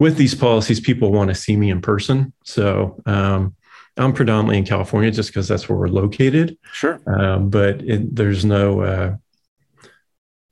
with 0.01 0.17
these 0.17 0.35
policies, 0.35 0.81
people 0.81 1.13
want 1.13 1.29
to 1.29 1.35
see 1.35 1.57
me 1.57 1.71
in 1.71 1.81
person. 1.81 2.33
So 2.45 3.01
um, 3.07 3.55
I'm 3.97 4.13
predominantly 4.13 4.59
in 4.59 4.65
California 4.65 5.13
just 5.13 5.31
because 5.31 5.47
that's 5.47 5.69
where 5.69 5.79
we're 5.79 5.89
located. 5.89 6.59
Sure. 6.73 7.01
Um, 7.07 7.49
but 7.49 7.81
it, 7.83 8.15
there's 8.15 8.45
no 8.45 8.81
uh, 8.81 9.17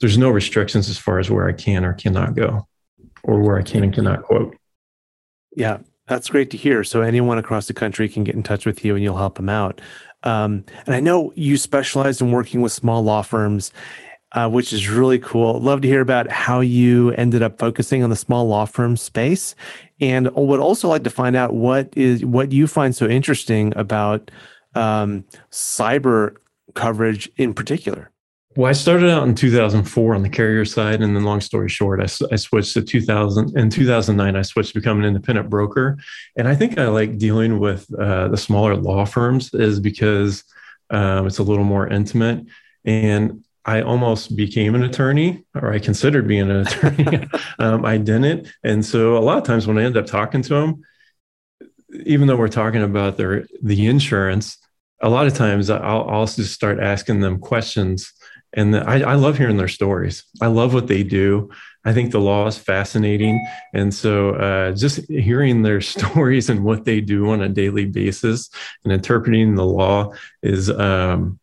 there's 0.04 0.18
no 0.18 0.28
restrictions 0.28 0.90
as 0.90 0.98
far 0.98 1.18
as 1.18 1.30
where 1.30 1.48
I 1.48 1.52
can 1.52 1.82
or 1.82 1.94
cannot 1.94 2.34
go 2.34 2.68
or 3.22 3.40
where 3.40 3.58
I 3.58 3.62
can 3.62 3.84
and 3.84 3.94
cannot 3.94 4.22
quote. 4.22 4.54
Yeah, 5.56 5.78
that's 6.08 6.28
great 6.28 6.50
to 6.50 6.58
hear. 6.58 6.84
So 6.84 7.00
anyone 7.00 7.38
across 7.38 7.68
the 7.68 7.72
country 7.72 8.06
can 8.10 8.22
get 8.22 8.34
in 8.34 8.42
touch 8.42 8.66
with 8.66 8.84
you 8.84 8.94
and 8.94 9.02
you'll 9.02 9.16
help 9.16 9.36
them 9.36 9.48
out. 9.48 9.80
Um, 10.22 10.66
and 10.84 10.94
I 10.94 11.00
know 11.00 11.32
you 11.36 11.56
specialize 11.56 12.20
in 12.20 12.32
working 12.32 12.60
with 12.60 12.70
small 12.70 13.02
law 13.02 13.22
firms, 13.22 13.72
uh, 14.32 14.50
which 14.50 14.74
is 14.74 14.90
really 14.90 15.18
cool. 15.18 15.58
Love 15.58 15.80
to 15.80 15.88
hear 15.88 16.02
about 16.02 16.30
how 16.30 16.60
you 16.60 17.12
ended 17.12 17.42
up 17.42 17.58
focusing 17.58 18.02
on 18.02 18.10
the 18.10 18.16
small 18.16 18.46
law 18.46 18.66
firm 18.66 18.98
space, 18.98 19.54
and 20.02 20.30
would 20.34 20.60
also 20.60 20.86
like 20.86 21.04
to 21.04 21.10
find 21.10 21.34
out 21.34 21.54
what 21.54 21.88
is 21.96 22.22
what 22.26 22.52
you 22.52 22.66
find 22.66 22.94
so 22.94 23.08
interesting 23.08 23.72
about 23.74 24.30
um, 24.74 25.24
cyber 25.50 26.34
coverage 26.74 27.30
in 27.38 27.54
particular. 27.54 28.10
Well, 28.56 28.70
I 28.70 28.72
started 28.72 29.10
out 29.10 29.26
in 29.26 29.34
2004 29.34 30.14
on 30.14 30.22
the 30.22 30.28
carrier 30.28 30.64
side, 30.64 31.02
and 31.02 31.16
then 31.16 31.24
long 31.24 31.40
story 31.40 31.68
short, 31.68 32.00
I, 32.00 32.04
I 32.32 32.36
switched 32.36 32.74
to 32.74 32.82
2000. 32.82 33.58
In 33.58 33.68
2009, 33.68 34.36
I 34.36 34.42
switched 34.42 34.74
to 34.74 34.80
become 34.80 35.00
an 35.00 35.04
independent 35.04 35.50
broker, 35.50 35.98
and 36.36 36.46
I 36.46 36.54
think 36.54 36.78
I 36.78 36.86
like 36.86 37.18
dealing 37.18 37.58
with 37.58 37.92
uh, 37.94 38.28
the 38.28 38.36
smaller 38.36 38.76
law 38.76 39.06
firms 39.06 39.52
is 39.54 39.80
because 39.80 40.44
um, 40.90 41.26
it's 41.26 41.38
a 41.38 41.42
little 41.42 41.64
more 41.64 41.88
intimate, 41.88 42.44
and 42.84 43.42
I 43.64 43.82
almost 43.82 44.36
became 44.36 44.76
an 44.76 44.84
attorney, 44.84 45.44
or 45.56 45.72
I 45.72 45.80
considered 45.80 46.28
being 46.28 46.48
an 46.48 46.56
attorney. 46.66 47.26
um, 47.58 47.84
I 47.84 47.96
didn't, 47.96 48.46
and 48.62 48.86
so 48.86 49.18
a 49.18 49.24
lot 49.24 49.38
of 49.38 49.44
times 49.44 49.66
when 49.66 49.78
I 49.78 49.82
end 49.82 49.96
up 49.96 50.06
talking 50.06 50.42
to 50.42 50.54
them, 50.54 50.82
even 52.06 52.28
though 52.28 52.36
we're 52.36 52.46
talking 52.46 52.84
about 52.84 53.16
their 53.16 53.46
the 53.62 53.88
insurance, 53.88 54.58
a 55.02 55.10
lot 55.10 55.26
of 55.26 55.34
times 55.34 55.70
I'll, 55.70 56.08
I'll 56.08 56.26
just 56.26 56.54
start 56.54 56.78
asking 56.78 57.18
them 57.18 57.40
questions 57.40 58.12
and 58.54 58.76
I, 58.76 59.00
I, 59.00 59.14
love 59.14 59.36
hearing 59.36 59.56
their 59.56 59.68
stories. 59.68 60.24
I 60.40 60.46
love 60.46 60.72
what 60.72 60.86
they 60.86 61.02
do. 61.02 61.50
I 61.84 61.92
think 61.92 62.12
the 62.12 62.20
law 62.20 62.46
is 62.46 62.56
fascinating, 62.56 63.44
and 63.72 63.92
so 63.92 64.30
uh, 64.36 64.72
just 64.72 65.06
hearing 65.08 65.62
their 65.62 65.80
stories 65.94 66.48
and 66.48 66.64
what 66.64 66.84
they 66.84 67.00
do 67.00 67.30
on 67.30 67.42
a 67.42 67.48
daily 67.48 67.84
basis 67.84 68.48
and 68.84 68.92
interpreting 68.92 69.54
the 69.54 69.66
law 69.66 70.12
is, 70.42 70.70
um, 70.70 71.38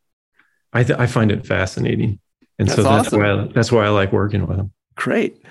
I, 0.73 0.83
th- 0.83 0.97
I 0.97 1.05
find 1.05 1.31
it 1.31 1.45
fascinating, 1.45 2.19
and 2.57 2.67
that's 2.67 2.75
so 2.75 2.83
that's 2.83 3.07
awesome. 3.07 3.19
why 3.19 3.31
I, 3.31 3.47
that's 3.53 3.71
why 3.71 3.85
I 3.85 3.89
like 3.89 4.11
working 4.11 4.47
with 4.47 4.57
them. 4.57 4.71
Great. 4.95 5.43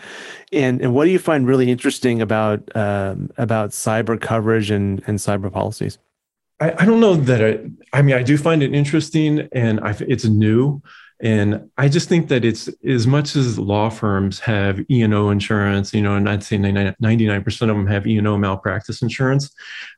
And 0.53 0.81
and 0.81 0.95
what 0.95 1.05
do 1.05 1.11
you 1.11 1.19
find 1.19 1.47
really 1.47 1.71
interesting 1.71 2.21
about 2.21 2.75
um, 2.75 3.31
about 3.37 3.71
cyber 3.71 4.21
coverage 4.21 4.71
and 4.71 5.03
and 5.07 5.19
cyber 5.19 5.53
policies? 5.53 5.99
I, 6.61 6.75
I 6.79 6.85
don't 6.85 7.01
know 7.01 7.15
that 7.15 7.43
I, 7.45 7.99
I 7.99 8.03
mean 8.03 8.17
I 8.17 8.23
do 8.23 8.37
find 8.37 8.63
it 8.63 8.75
interesting 8.75 9.49
and 9.53 9.81
I, 9.81 9.95
it's 10.01 10.25
new 10.25 10.83
and 11.23 11.71
I 11.77 11.89
just 11.89 12.09
think 12.09 12.29
that 12.29 12.47
it's 12.47 12.71
as 12.87 13.07
much 13.07 13.37
as 13.37 13.59
law 13.59 13.91
firms 13.91 14.41
have 14.41 14.81
E&O 14.91 15.29
insurance, 15.29 15.93
you 15.93 16.01
know, 16.01 16.15
and 16.15 16.27
I'd 16.27 16.43
say 16.43 16.57
99% 16.57 17.47
of 17.47 17.69
them 17.69 17.87
have 17.87 18.07
E&O 18.07 18.39
malpractice 18.39 19.03
insurance. 19.03 19.51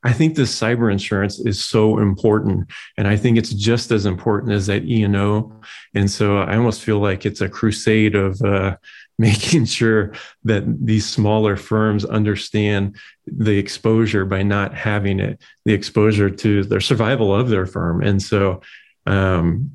I 0.03 0.13
think 0.13 0.35
this 0.35 0.59
cyber 0.59 0.91
insurance 0.91 1.39
is 1.39 1.63
so 1.63 1.99
important. 1.99 2.69
And 2.97 3.07
I 3.07 3.17
think 3.17 3.39
it's 3.39 3.55
just 3.55 3.93
as 3.93 4.05
important 4.05 4.53
as 4.53 4.67
that 4.67 4.85
E&O. 4.85 5.53
And 5.95 6.11
so 6.11 6.39
I 6.39 6.57
almost 6.57 6.83
feel 6.83 6.99
like 6.99 7.25
it's 7.25 7.41
a 7.41 7.49
crusade 7.49 8.17
of 8.17 8.43
uh, 8.43 8.77
making 9.19 9.67
sure 9.67 10.13
that 10.43 10.65
these 10.85 11.07
smaller 11.07 11.57
firms 11.57 12.05
understand 12.05 12.97
the 13.27 13.57
exposure 13.59 14.25
by 14.25 14.43
not 14.43 14.75
having 14.75 15.21
it, 15.21 15.41
the 15.65 15.73
exposure 15.73 16.31
to 16.31 16.65
their 16.65 16.81
survival 16.81 17.33
of 17.33 17.49
their 17.49 17.67
firm. 17.67 18.03
And 18.03 18.21
so, 18.21 18.63
um, 19.07 19.71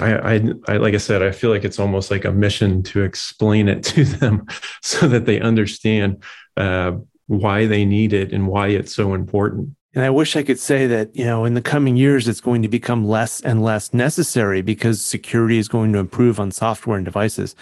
I, 0.00 0.34
I, 0.34 0.40
I, 0.68 0.76
like 0.76 0.94
I 0.94 0.98
said, 0.98 1.22
I 1.22 1.30
feel 1.30 1.50
like 1.50 1.64
it's 1.64 1.78
almost 1.78 2.10
like 2.10 2.24
a 2.24 2.32
mission 2.32 2.82
to 2.84 3.02
explain 3.02 3.68
it 3.68 3.82
to 3.84 4.04
them 4.04 4.46
so 4.82 5.08
that 5.08 5.26
they 5.26 5.40
understand 5.40 6.22
uh, 6.56 6.92
why 7.26 7.66
they 7.66 7.84
need 7.84 8.12
it 8.12 8.32
and 8.32 8.48
why 8.48 8.68
it's 8.68 8.94
so 8.94 9.14
important. 9.14 9.74
And 9.94 10.04
I 10.04 10.10
wish 10.10 10.36
I 10.36 10.42
could 10.42 10.58
say 10.58 10.86
that, 10.86 11.14
you 11.14 11.24
know, 11.24 11.44
in 11.44 11.52
the 11.54 11.60
coming 11.60 11.96
years, 11.96 12.26
it's 12.26 12.40
going 12.40 12.62
to 12.62 12.68
become 12.68 13.06
less 13.06 13.42
and 13.42 13.62
less 13.62 13.92
necessary 13.92 14.62
because 14.62 15.02
security 15.02 15.58
is 15.58 15.68
going 15.68 15.92
to 15.92 15.98
improve 15.98 16.40
on 16.40 16.50
software 16.50 16.96
and 16.96 17.04
devices. 17.04 17.54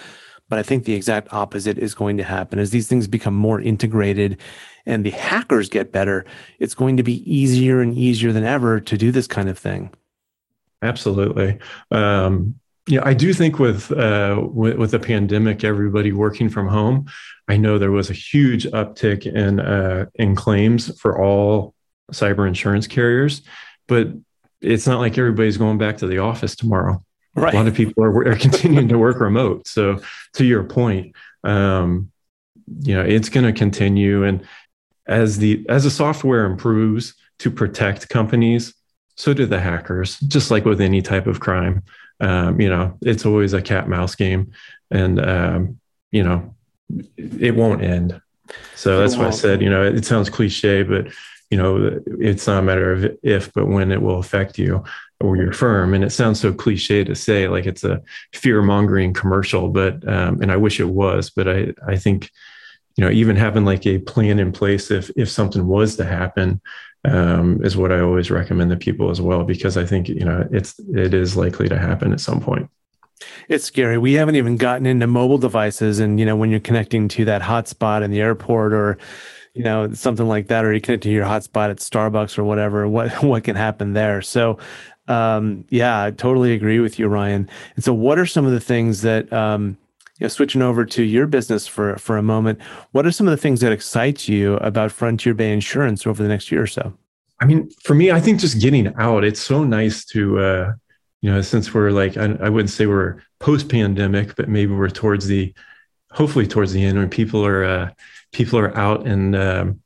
But 0.49 0.59
I 0.59 0.63
think 0.63 0.85
the 0.85 0.95
exact 0.95 1.33
opposite 1.33 1.79
is 1.79 1.95
going 1.95 2.17
to 2.19 2.25
happen 2.25 2.59
as 2.59 2.71
these 2.71 2.89
things 2.89 3.09
become 3.09 3.35
more 3.35 3.61
integrated 3.61 4.39
and 4.87 5.05
the 5.05 5.11
hackers 5.11 5.69
get 5.69 5.93
better. 5.93 6.25
It's 6.59 6.75
going 6.75 6.97
to 6.97 7.03
be 7.03 7.33
easier 7.33 7.81
and 7.81 7.97
easier 7.97 8.33
than 8.33 8.45
ever 8.45 8.81
to 8.81 8.97
do 8.97 9.13
this 9.13 9.27
kind 9.27 9.49
of 9.49 9.59
thing. 9.59 9.91
Absolutely. 10.83 11.59
Um, 11.91 12.55
yeah, 12.87 13.03
I 13.05 13.15
do 13.15 13.33
think 13.33 13.59
with, 13.59 13.93
uh, 13.93 14.41
with, 14.43 14.77
with 14.77 14.91
the 14.91 14.99
pandemic, 14.99 15.63
everybody 15.63 16.13
working 16.13 16.49
from 16.49 16.67
home, 16.67 17.07
I 17.47 17.57
know 17.57 17.79
there 17.79 17.91
was 17.91 18.11
a 18.11 18.15
huge 18.15 18.65
uptick 18.67 19.27
in 19.27 19.61
uh, 19.61 20.07
in 20.15 20.35
claims 20.35 20.99
for 20.99 21.23
all 21.23 21.75
cyber 22.13 22.49
insurance 22.49 22.87
carriers, 22.87 23.43
but 23.87 24.09
it's 24.61 24.87
not 24.87 25.01
like 25.01 25.19
everybody's 25.19 25.57
going 25.57 25.79
back 25.79 25.99
to 25.99 26.07
the 26.07 26.19
office 26.19 26.57
tomorrow. 26.57 27.03
Right. 27.35 27.55
A 27.55 27.57
lot 27.57 27.69
of 27.69 27.75
people 27.75 28.03
are, 28.03 28.29
are 28.29 28.37
continuing 28.37 28.89
to 28.89 28.99
work 28.99 29.21
remote. 29.21 29.69
So 29.69 30.01
to 30.35 30.45
your 30.45 30.65
point, 30.65 31.15
um, 31.45 32.11
you 32.83 32.95
know, 32.95 33.03
it's 33.03 33.29
going 33.29 33.47
to 33.47 33.53
continue. 33.53 34.25
And 34.25 34.47
as 35.07 35.39
the 35.39 35.65
as 35.69 35.85
the 35.85 35.91
software 35.91 36.45
improves 36.45 37.15
to 37.41 37.51
protect 37.51 38.09
companies, 38.09 38.75
so 39.21 39.35
do 39.35 39.45
the 39.45 39.61
hackers. 39.61 40.19
Just 40.21 40.51
like 40.51 40.65
with 40.65 40.81
any 40.81 41.03
type 41.03 41.27
of 41.27 41.41
crime, 41.41 41.83
um, 42.21 42.59
you 42.59 42.71
know, 42.71 42.97
it's 43.03 43.27
always 43.27 43.53
a 43.53 43.61
cat 43.61 43.87
mouse 43.87 44.15
game, 44.15 44.53
and 44.91 45.21
um, 45.21 45.81
you 46.11 46.23
know, 46.23 46.55
it 47.17 47.55
won't 47.55 47.83
end. 47.83 48.21
So 48.75 48.99
that's 48.99 49.17
why 49.17 49.27
I 49.27 49.31
said, 49.31 49.61
you 49.63 49.71
know, 49.71 49.85
it, 49.85 49.95
it 49.97 50.05
sounds 50.07 50.31
cliche, 50.31 50.83
but 50.83 51.09
you 51.51 51.59
know, 51.59 52.01
it's 52.19 52.47
not 52.47 52.61
a 52.61 52.63
matter 52.63 52.93
of 52.93 53.19
if, 53.23 53.53
but 53.53 53.67
when 53.67 53.93
it 53.93 54.01
will 54.01 54.19
affect 54.19 54.59
you 54.59 54.85
or 55.21 55.37
your 55.37 55.53
firm. 55.53 55.95
And 55.95 56.03
it 56.03 56.11
sounds 56.11 56.41
so 56.41 56.53
cliche 56.53 57.05
to 57.05 57.15
say, 57.15 57.47
like 57.49 57.67
it's 57.67 57.85
a 57.85 58.01
fear 58.33 58.63
mongering 58.63 59.13
commercial, 59.13 59.69
but 59.69 60.07
um, 60.09 60.41
and 60.41 60.51
I 60.51 60.57
wish 60.57 60.81
it 60.81 60.89
was, 60.89 61.29
but 61.29 61.47
I 61.47 61.75
I 61.87 61.97
think 61.97 62.31
you 62.97 63.05
know 63.05 63.11
even 63.11 63.37
having 63.37 63.67
like 63.67 63.87
a 63.87 63.99
plan 63.99 64.39
in 64.39 64.51
place 64.51 64.91
if 64.91 65.11
if 65.15 65.29
something 65.29 65.67
was 65.67 65.97
to 65.97 66.05
happen 66.05 66.61
um, 67.05 67.63
is 67.65 67.77
what 67.77 67.93
I 67.93 68.01
always 68.01 68.31
recommend 68.31 68.71
to 68.71 68.77
people 68.77 69.11
as 69.11 69.21
well 69.21 69.45
because 69.45 69.77
I 69.77 69.85
think 69.85 70.09
you 70.09 70.25
know 70.25 70.47
it's 70.51 70.79
it 70.95 71.15
is 71.15 71.37
likely 71.37 71.69
to 71.69 71.79
happen 71.79 72.13
at 72.13 72.21
some 72.21 72.41
point. 72.41 72.69
It's 73.49 73.65
scary. 73.65 73.99
We 73.99 74.15
haven't 74.15 74.37
even 74.37 74.57
gotten 74.57 74.87
into 74.87 75.07
mobile 75.07 75.39
devices, 75.39 75.99
and 75.99 76.19
you 76.19 76.27
know 76.27 76.37
when 76.37 76.51
you're 76.51 76.61
connecting 76.61 77.09
to 77.09 77.25
that 77.27 77.43
hotspot 77.43 78.03
in 78.03 78.11
the 78.11 78.21
airport 78.21 78.73
or 78.73 78.99
you 79.55 79.65
know 79.65 79.93
something 79.95 80.29
like 80.29 80.49
that, 80.49 80.65
or 80.65 80.73
you 80.73 80.81
connect 80.81 81.03
to 81.05 81.11
your 81.11 81.27
hotspot 81.27 81.71
at 81.71 81.79
Starbucks 81.79 82.39
or 82.39 82.45
whatever. 82.45 82.87
What 82.89 83.11
what 83.23 83.45
can 83.45 83.57
happen 83.57 83.93
there? 83.93 84.23
So 84.23 84.59
um, 85.11 85.65
yeah, 85.71 86.05
I 86.05 86.13
totally 86.13 86.53
agree 86.53 86.79
with 86.79 86.99
you, 86.99 87.09
Ryan. 87.09 87.51
And 87.75 87.85
so, 87.85 87.93
what 87.93 88.19
are 88.19 88.27
some 88.27 88.47
of 88.47 88.53
the 88.53 88.61
things 88.61 89.03
that, 89.03 89.31
um, 89.33 89.77
you 90.21 90.25
know, 90.25 90.29
switching 90.29 90.63
over 90.63 90.85
to 90.85 91.03
your 91.03 91.27
business 91.27 91.67
for 91.67 91.97
for 91.97 92.19
a 92.19 92.23
moment, 92.23 92.61
what 92.93 93.07
are 93.07 93.11
some 93.11 93.27
of 93.27 93.31
the 93.31 93.39
things 93.39 93.61
that 93.61 93.73
excite 93.73 94.29
you 94.29 94.55
about 94.57 94.93
Frontier 94.93 95.35
Bay 95.35 95.53
Insurance 95.53 96.07
over 96.07 96.23
the 96.23 96.29
next 96.29 96.53
year 96.53 96.63
or 96.63 96.67
so? 96.67 96.93
I 97.41 97.47
mean, 97.47 97.71
for 97.83 97.95
me, 97.95 98.11
I 98.11 98.21
think 98.21 98.39
just 98.39 98.61
getting 98.61 98.93
out. 98.99 99.25
It's 99.25 99.41
so 99.41 99.65
nice 99.65 100.05
to, 100.07 100.39
uh, 100.39 100.73
you 101.23 101.33
know, 101.33 101.41
since 101.41 101.73
we're 101.73 101.91
like, 101.91 102.19
I, 102.19 102.37
I 102.43 102.51
wouldn't 102.51 102.69
say 102.69 102.85
we're 102.85 103.23
post 103.39 103.71
pandemic, 103.71 104.37
but 104.37 104.49
maybe 104.49 104.75
we're 104.75 104.91
towards 104.91 105.27
the, 105.27 105.55
hopefully 106.11 106.47
towards 106.47 106.73
the 106.73 106.85
end 106.85 106.99
when 106.99 107.09
people 107.09 107.45
are 107.45 107.65
uh, 107.65 107.91
people 108.33 108.59
are 108.59 108.77
out 108.77 109.07
and 109.07 109.35
um, 109.35 109.81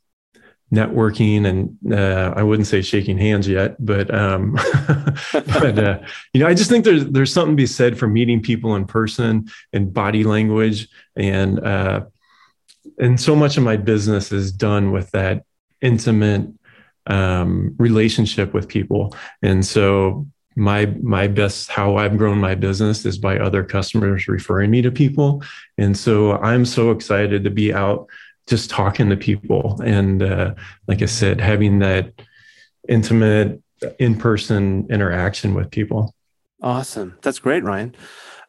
networking 0.74 1.46
and 1.46 1.92
uh, 1.92 2.34
I 2.36 2.42
wouldn't 2.42 2.66
say 2.66 2.82
shaking 2.82 3.18
hands 3.18 3.46
yet, 3.46 3.76
but 3.84 4.12
um, 4.12 4.52
but 5.32 5.78
uh, 5.78 5.98
you 6.32 6.40
know 6.40 6.46
I 6.46 6.54
just 6.54 6.70
think 6.70 6.84
there's 6.84 7.06
there's 7.06 7.32
something 7.32 7.56
to 7.56 7.60
be 7.60 7.66
said 7.66 7.98
for 7.98 8.08
meeting 8.08 8.42
people 8.42 8.74
in 8.76 8.86
person 8.86 9.48
and 9.72 9.92
body 9.92 10.24
language. 10.24 10.88
And 11.16 11.60
uh, 11.60 12.06
and 12.98 13.20
so 13.20 13.34
much 13.34 13.56
of 13.56 13.62
my 13.62 13.76
business 13.76 14.32
is 14.32 14.52
done 14.52 14.92
with 14.92 15.10
that 15.12 15.44
intimate 15.80 16.48
um, 17.06 17.74
relationship 17.78 18.54
with 18.54 18.68
people. 18.68 19.14
And 19.42 19.64
so 19.64 20.26
my 20.56 20.86
my 21.02 21.26
best 21.26 21.70
how 21.70 21.96
I've 21.96 22.16
grown 22.16 22.38
my 22.38 22.54
business 22.54 23.04
is 23.04 23.18
by 23.18 23.38
other 23.38 23.64
customers 23.64 24.28
referring 24.28 24.70
me 24.70 24.82
to 24.82 24.90
people. 24.90 25.42
And 25.78 25.96
so 25.96 26.32
I'm 26.38 26.64
so 26.64 26.90
excited 26.90 27.44
to 27.44 27.50
be 27.50 27.72
out 27.72 28.08
just 28.46 28.70
talking 28.70 29.08
to 29.10 29.16
people. 29.16 29.80
And 29.82 30.22
uh, 30.22 30.54
like 30.86 31.02
i 31.02 31.06
said 31.06 31.40
having 31.40 31.78
that 31.80 32.12
intimate 32.88 33.60
in-person 33.98 34.86
interaction 34.90 35.54
with 35.54 35.70
people. 35.70 36.14
Awesome. 36.62 37.16
That's 37.22 37.38
great 37.38 37.64
ryan. 37.64 37.94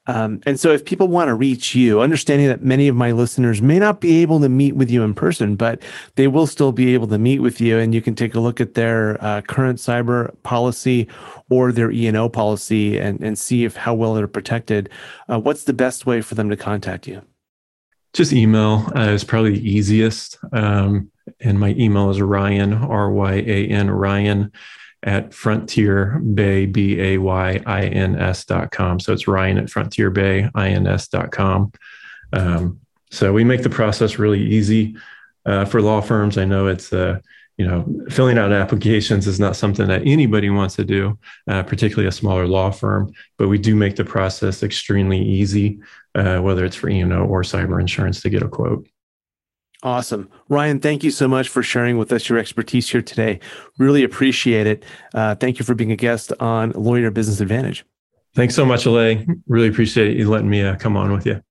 Um, 0.08 0.40
and 0.46 0.60
so 0.60 0.72
if 0.72 0.86
people 0.86 1.08
want 1.08 1.30
to 1.30 1.34
reach 1.34 1.74
you 1.74 2.00
understanding 2.00 2.48
that 2.48 2.64
many 2.64 2.88
of 2.88 2.96
my 2.96 3.12
listeners 3.12 3.62
may 3.62 3.80
not 3.80 4.02
be 4.02 4.22
able 4.22 4.40
to 4.40 4.50
meet 4.50 4.76
with 4.76 4.92
you 4.92 5.02
in 5.04 5.16
person 5.16 5.56
but 5.56 5.82
they 6.14 6.28
will 6.28 6.46
still 6.46 6.72
be 6.72 6.94
able 6.94 7.08
to 7.08 7.18
meet 7.18 7.40
with 7.40 7.60
you 7.60 7.80
and 7.80 7.96
you 7.96 8.04
can 8.04 8.14
take 8.14 8.36
a 8.36 8.40
look 8.40 8.62
at 8.62 8.76
their 8.76 9.18
uh, 9.24 9.42
current 9.42 9.80
cyber 9.80 10.32
policy 10.44 11.08
or 11.50 11.72
their 11.72 11.90
e&o 11.90 12.30
policy 12.30 13.00
and, 13.00 13.20
and 13.24 13.40
see 13.40 13.66
if 13.66 13.76
how 13.76 13.96
well 13.96 14.14
they're 14.14 14.28
protected 14.28 14.92
uh, 15.28 15.40
what's 15.40 15.64
the 15.64 15.74
best 15.74 16.06
way 16.06 16.22
for 16.22 16.36
them 16.36 16.52
to 16.52 16.56
contact 16.56 17.08
you 17.08 17.24
just 18.16 18.34
email 18.34 18.90
uh, 18.96 19.12
is 19.12 19.24
probably 19.24 19.60
the 19.60 19.70
easiest. 19.70 20.40
Um, 20.52 21.12
and 21.42 21.60
my 21.60 21.76
email 21.78 22.10
is 22.10 22.22
Ryan, 22.22 22.74
R 22.74 23.12
Y 23.12 23.34
A 23.34 23.68
N, 23.68 23.92
Ryan 23.92 24.52
at 25.04 25.34
Frontier 25.34 26.20
Bay, 26.34 26.66
B 26.66 27.00
A 27.00 27.18
Y 27.18 27.62
I 27.66 27.82
N 27.84 28.16
S 28.16 28.46
dot 28.46 28.72
com. 28.72 29.00
So 29.00 29.14
it's 29.14 29.28
Ryan 29.28 29.58
at 29.58 29.70
Frontier 29.70 30.10
Bay, 30.10 30.50
I 30.56 30.70
N 30.70 30.88
S 30.88 31.08
dot 31.10 31.32
com. 31.32 31.72
Um, 32.34 32.80
so 33.12 33.34
we 33.34 33.44
make 33.44 33.64
the 33.64 33.70
process 33.70 34.18
really 34.18 34.42
easy 34.42 34.96
uh, 35.46 35.66
for 35.66 35.82
law 35.82 36.02
firms. 36.02 36.38
I 36.38 36.46
know 36.46 36.68
it's, 36.68 36.92
uh, 36.92 37.20
you 37.58 37.66
know, 37.66 37.86
filling 38.10 38.38
out 38.38 38.52
applications 38.52 39.28
is 39.28 39.40
not 39.40 39.56
something 39.56 39.88
that 39.88 40.02
anybody 40.06 40.50
wants 40.50 40.76
to 40.76 40.84
do, 40.84 41.18
uh, 41.48 41.64
particularly 41.64 42.08
a 42.08 42.12
smaller 42.12 42.48
law 42.48 42.70
firm, 42.70 43.12
but 43.38 43.48
we 43.48 43.58
do 43.58 43.76
make 43.76 43.96
the 43.96 44.04
process 44.04 44.62
extremely 44.62 45.22
easy 45.22 45.80
uh, 46.16 46.40
whether 46.40 46.66
it's 46.66 46.76
for 46.76 46.90
E&O 46.90 47.26
or 47.26 47.42
cyber 47.44 47.80
insurance 47.80 48.22
to 48.22 48.30
get 48.30 48.42
a 48.42 48.48
quote. 48.48 48.88
Awesome. 49.84 50.30
Ryan, 50.50 50.80
thank 50.80 51.04
you 51.04 51.12
so 51.12 51.28
much 51.28 51.50
for 51.50 51.62
sharing 51.62 51.98
with 51.98 52.12
us 52.12 52.28
your 52.28 52.40
expertise 52.40 52.90
here 52.90 53.02
today. 53.02 53.40
Really 53.78 54.04
appreciate 54.04 54.66
it. 54.66 54.84
Uh, 55.14 55.36
thank 55.36 55.60
you 55.60 55.66
for 55.66 55.76
being 55.76 55.92
a 55.92 55.96
guest 55.96 56.34
on 56.40 56.72
Lawyer 56.72 57.12
Business 57.12 57.40
Advantage. 57.40 57.86
Thanks 58.34 58.56
so 58.56 58.66
much, 58.66 58.86
Alay. 58.86 59.28
Really 59.48 59.68
appreciate 59.68 60.18
you 60.18 60.30
letting 60.30 60.50
me 60.50 60.64
uh, 60.64 60.76
come 60.78 60.98
on 60.98 61.12
with 61.12 61.26
you. 61.26 61.45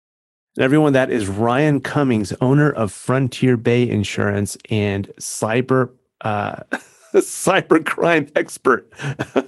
Everyone, 0.57 0.93
that 0.93 1.11
is 1.11 1.27
Ryan 1.27 1.81
Cummings, 1.81 2.33
owner 2.41 2.71
of 2.71 2.93
Frontier 2.93 3.57
Bay 3.57 3.91
Insurance 3.91 4.57
and 4.71 5.09
cyber 5.19 5.91
uh, 6.21 6.63
cyber 7.15 7.85
crime 7.85 8.29
expert. 8.37 8.89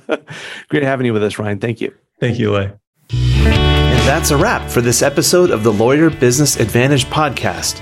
Great 0.68 0.82
having 0.82 1.06
you 1.06 1.12
with 1.12 1.22
us, 1.22 1.38
Ryan. 1.38 1.60
Thank 1.60 1.80
you. 1.80 1.94
Thank 2.18 2.40
you, 2.40 2.50
Alay. 2.50 2.76
And 3.12 4.08
that's 4.08 4.32
a 4.32 4.36
wrap 4.36 4.68
for 4.68 4.80
this 4.80 5.00
episode 5.00 5.52
of 5.52 5.62
the 5.62 5.72
Lawyer 5.72 6.10
Business 6.10 6.56
Advantage 6.56 7.04
podcast. 7.04 7.78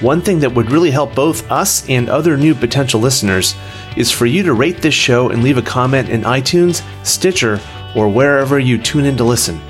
One 0.00 0.22
thing 0.22 0.38
that 0.38 0.54
would 0.54 0.72
really 0.72 0.90
help 0.90 1.14
both 1.14 1.50
us 1.50 1.86
and 1.90 2.08
other 2.08 2.34
new 2.34 2.54
potential 2.54 2.98
listeners 2.98 3.54
is 3.98 4.10
for 4.10 4.24
you 4.24 4.42
to 4.42 4.54
rate 4.54 4.78
this 4.78 4.94
show 4.94 5.28
and 5.28 5.42
leave 5.42 5.58
a 5.58 5.62
comment 5.62 6.08
in 6.08 6.22
iTunes, 6.22 6.82
Stitcher, 7.04 7.60
or 7.94 8.08
wherever 8.08 8.58
you 8.58 8.80
tune 8.80 9.04
in 9.04 9.18
to 9.18 9.24
listen. 9.24 9.60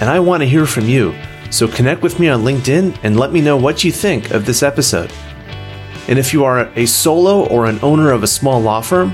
And 0.00 0.08
I 0.08 0.20
want 0.20 0.42
to 0.42 0.48
hear 0.48 0.64
from 0.64 0.88
you, 0.88 1.12
so 1.50 1.68
connect 1.68 2.02
with 2.02 2.18
me 2.18 2.28
on 2.28 2.42
LinkedIn 2.42 2.98
and 3.02 3.18
let 3.18 3.32
me 3.32 3.40
know 3.40 3.56
what 3.56 3.84
you 3.84 3.92
think 3.92 4.30
of 4.30 4.44
this 4.44 4.62
episode. 4.62 5.10
And 6.08 6.18
if 6.18 6.32
you 6.32 6.44
are 6.44 6.70
a 6.76 6.86
solo 6.86 7.46
or 7.48 7.66
an 7.66 7.78
owner 7.82 8.12
of 8.12 8.22
a 8.22 8.28
small 8.28 8.60
law 8.60 8.80
firm 8.80 9.12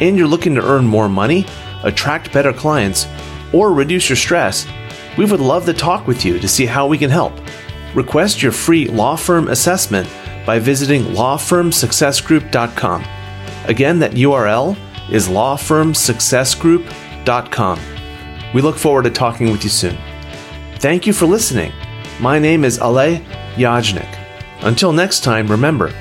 and 0.00 0.16
you're 0.16 0.26
looking 0.26 0.54
to 0.56 0.66
earn 0.66 0.86
more 0.86 1.08
money, 1.08 1.46
attract 1.82 2.32
better 2.32 2.52
clients, 2.52 3.06
or 3.52 3.72
reduce 3.72 4.08
your 4.08 4.16
stress, 4.16 4.66
we 5.16 5.24
would 5.24 5.40
love 5.40 5.64
to 5.66 5.72
talk 5.72 6.06
with 6.06 6.24
you 6.24 6.38
to 6.40 6.48
see 6.48 6.66
how 6.66 6.86
we 6.86 6.98
can 6.98 7.10
help. 7.10 7.32
Request 7.94 8.42
your 8.42 8.52
free 8.52 8.86
law 8.88 9.16
firm 9.16 9.48
assessment 9.48 10.08
by 10.44 10.58
visiting 10.58 11.04
lawfirmsuccessgroup.com. 11.04 13.04
Again, 13.66 13.98
that 14.00 14.12
URL 14.12 14.76
is 15.10 15.28
lawfirmsuccessgroup.com. 15.28 17.80
We 18.52 18.60
look 18.62 18.76
forward 18.76 19.04
to 19.04 19.10
talking 19.10 19.50
with 19.50 19.64
you 19.64 19.70
soon. 19.70 19.96
Thank 20.78 21.06
you 21.06 21.12
for 21.12 21.26
listening. 21.26 21.72
My 22.20 22.38
name 22.38 22.64
is 22.64 22.78
Alay 22.78 23.24
Yajnik. 23.54 24.18
Until 24.62 24.92
next 24.92 25.24
time, 25.24 25.48
remember, 25.48 25.92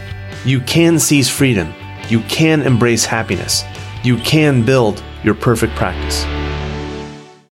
you 0.45 0.59
can 0.61 0.99
seize 0.99 1.29
freedom, 1.29 1.73
you 2.09 2.19
can 2.21 2.61
embrace 2.61 3.05
happiness, 3.05 3.63
you 4.03 4.17
can 4.17 4.63
build 4.63 5.03
your 5.23 5.35
perfect 5.35 5.75
practice. 5.75 6.23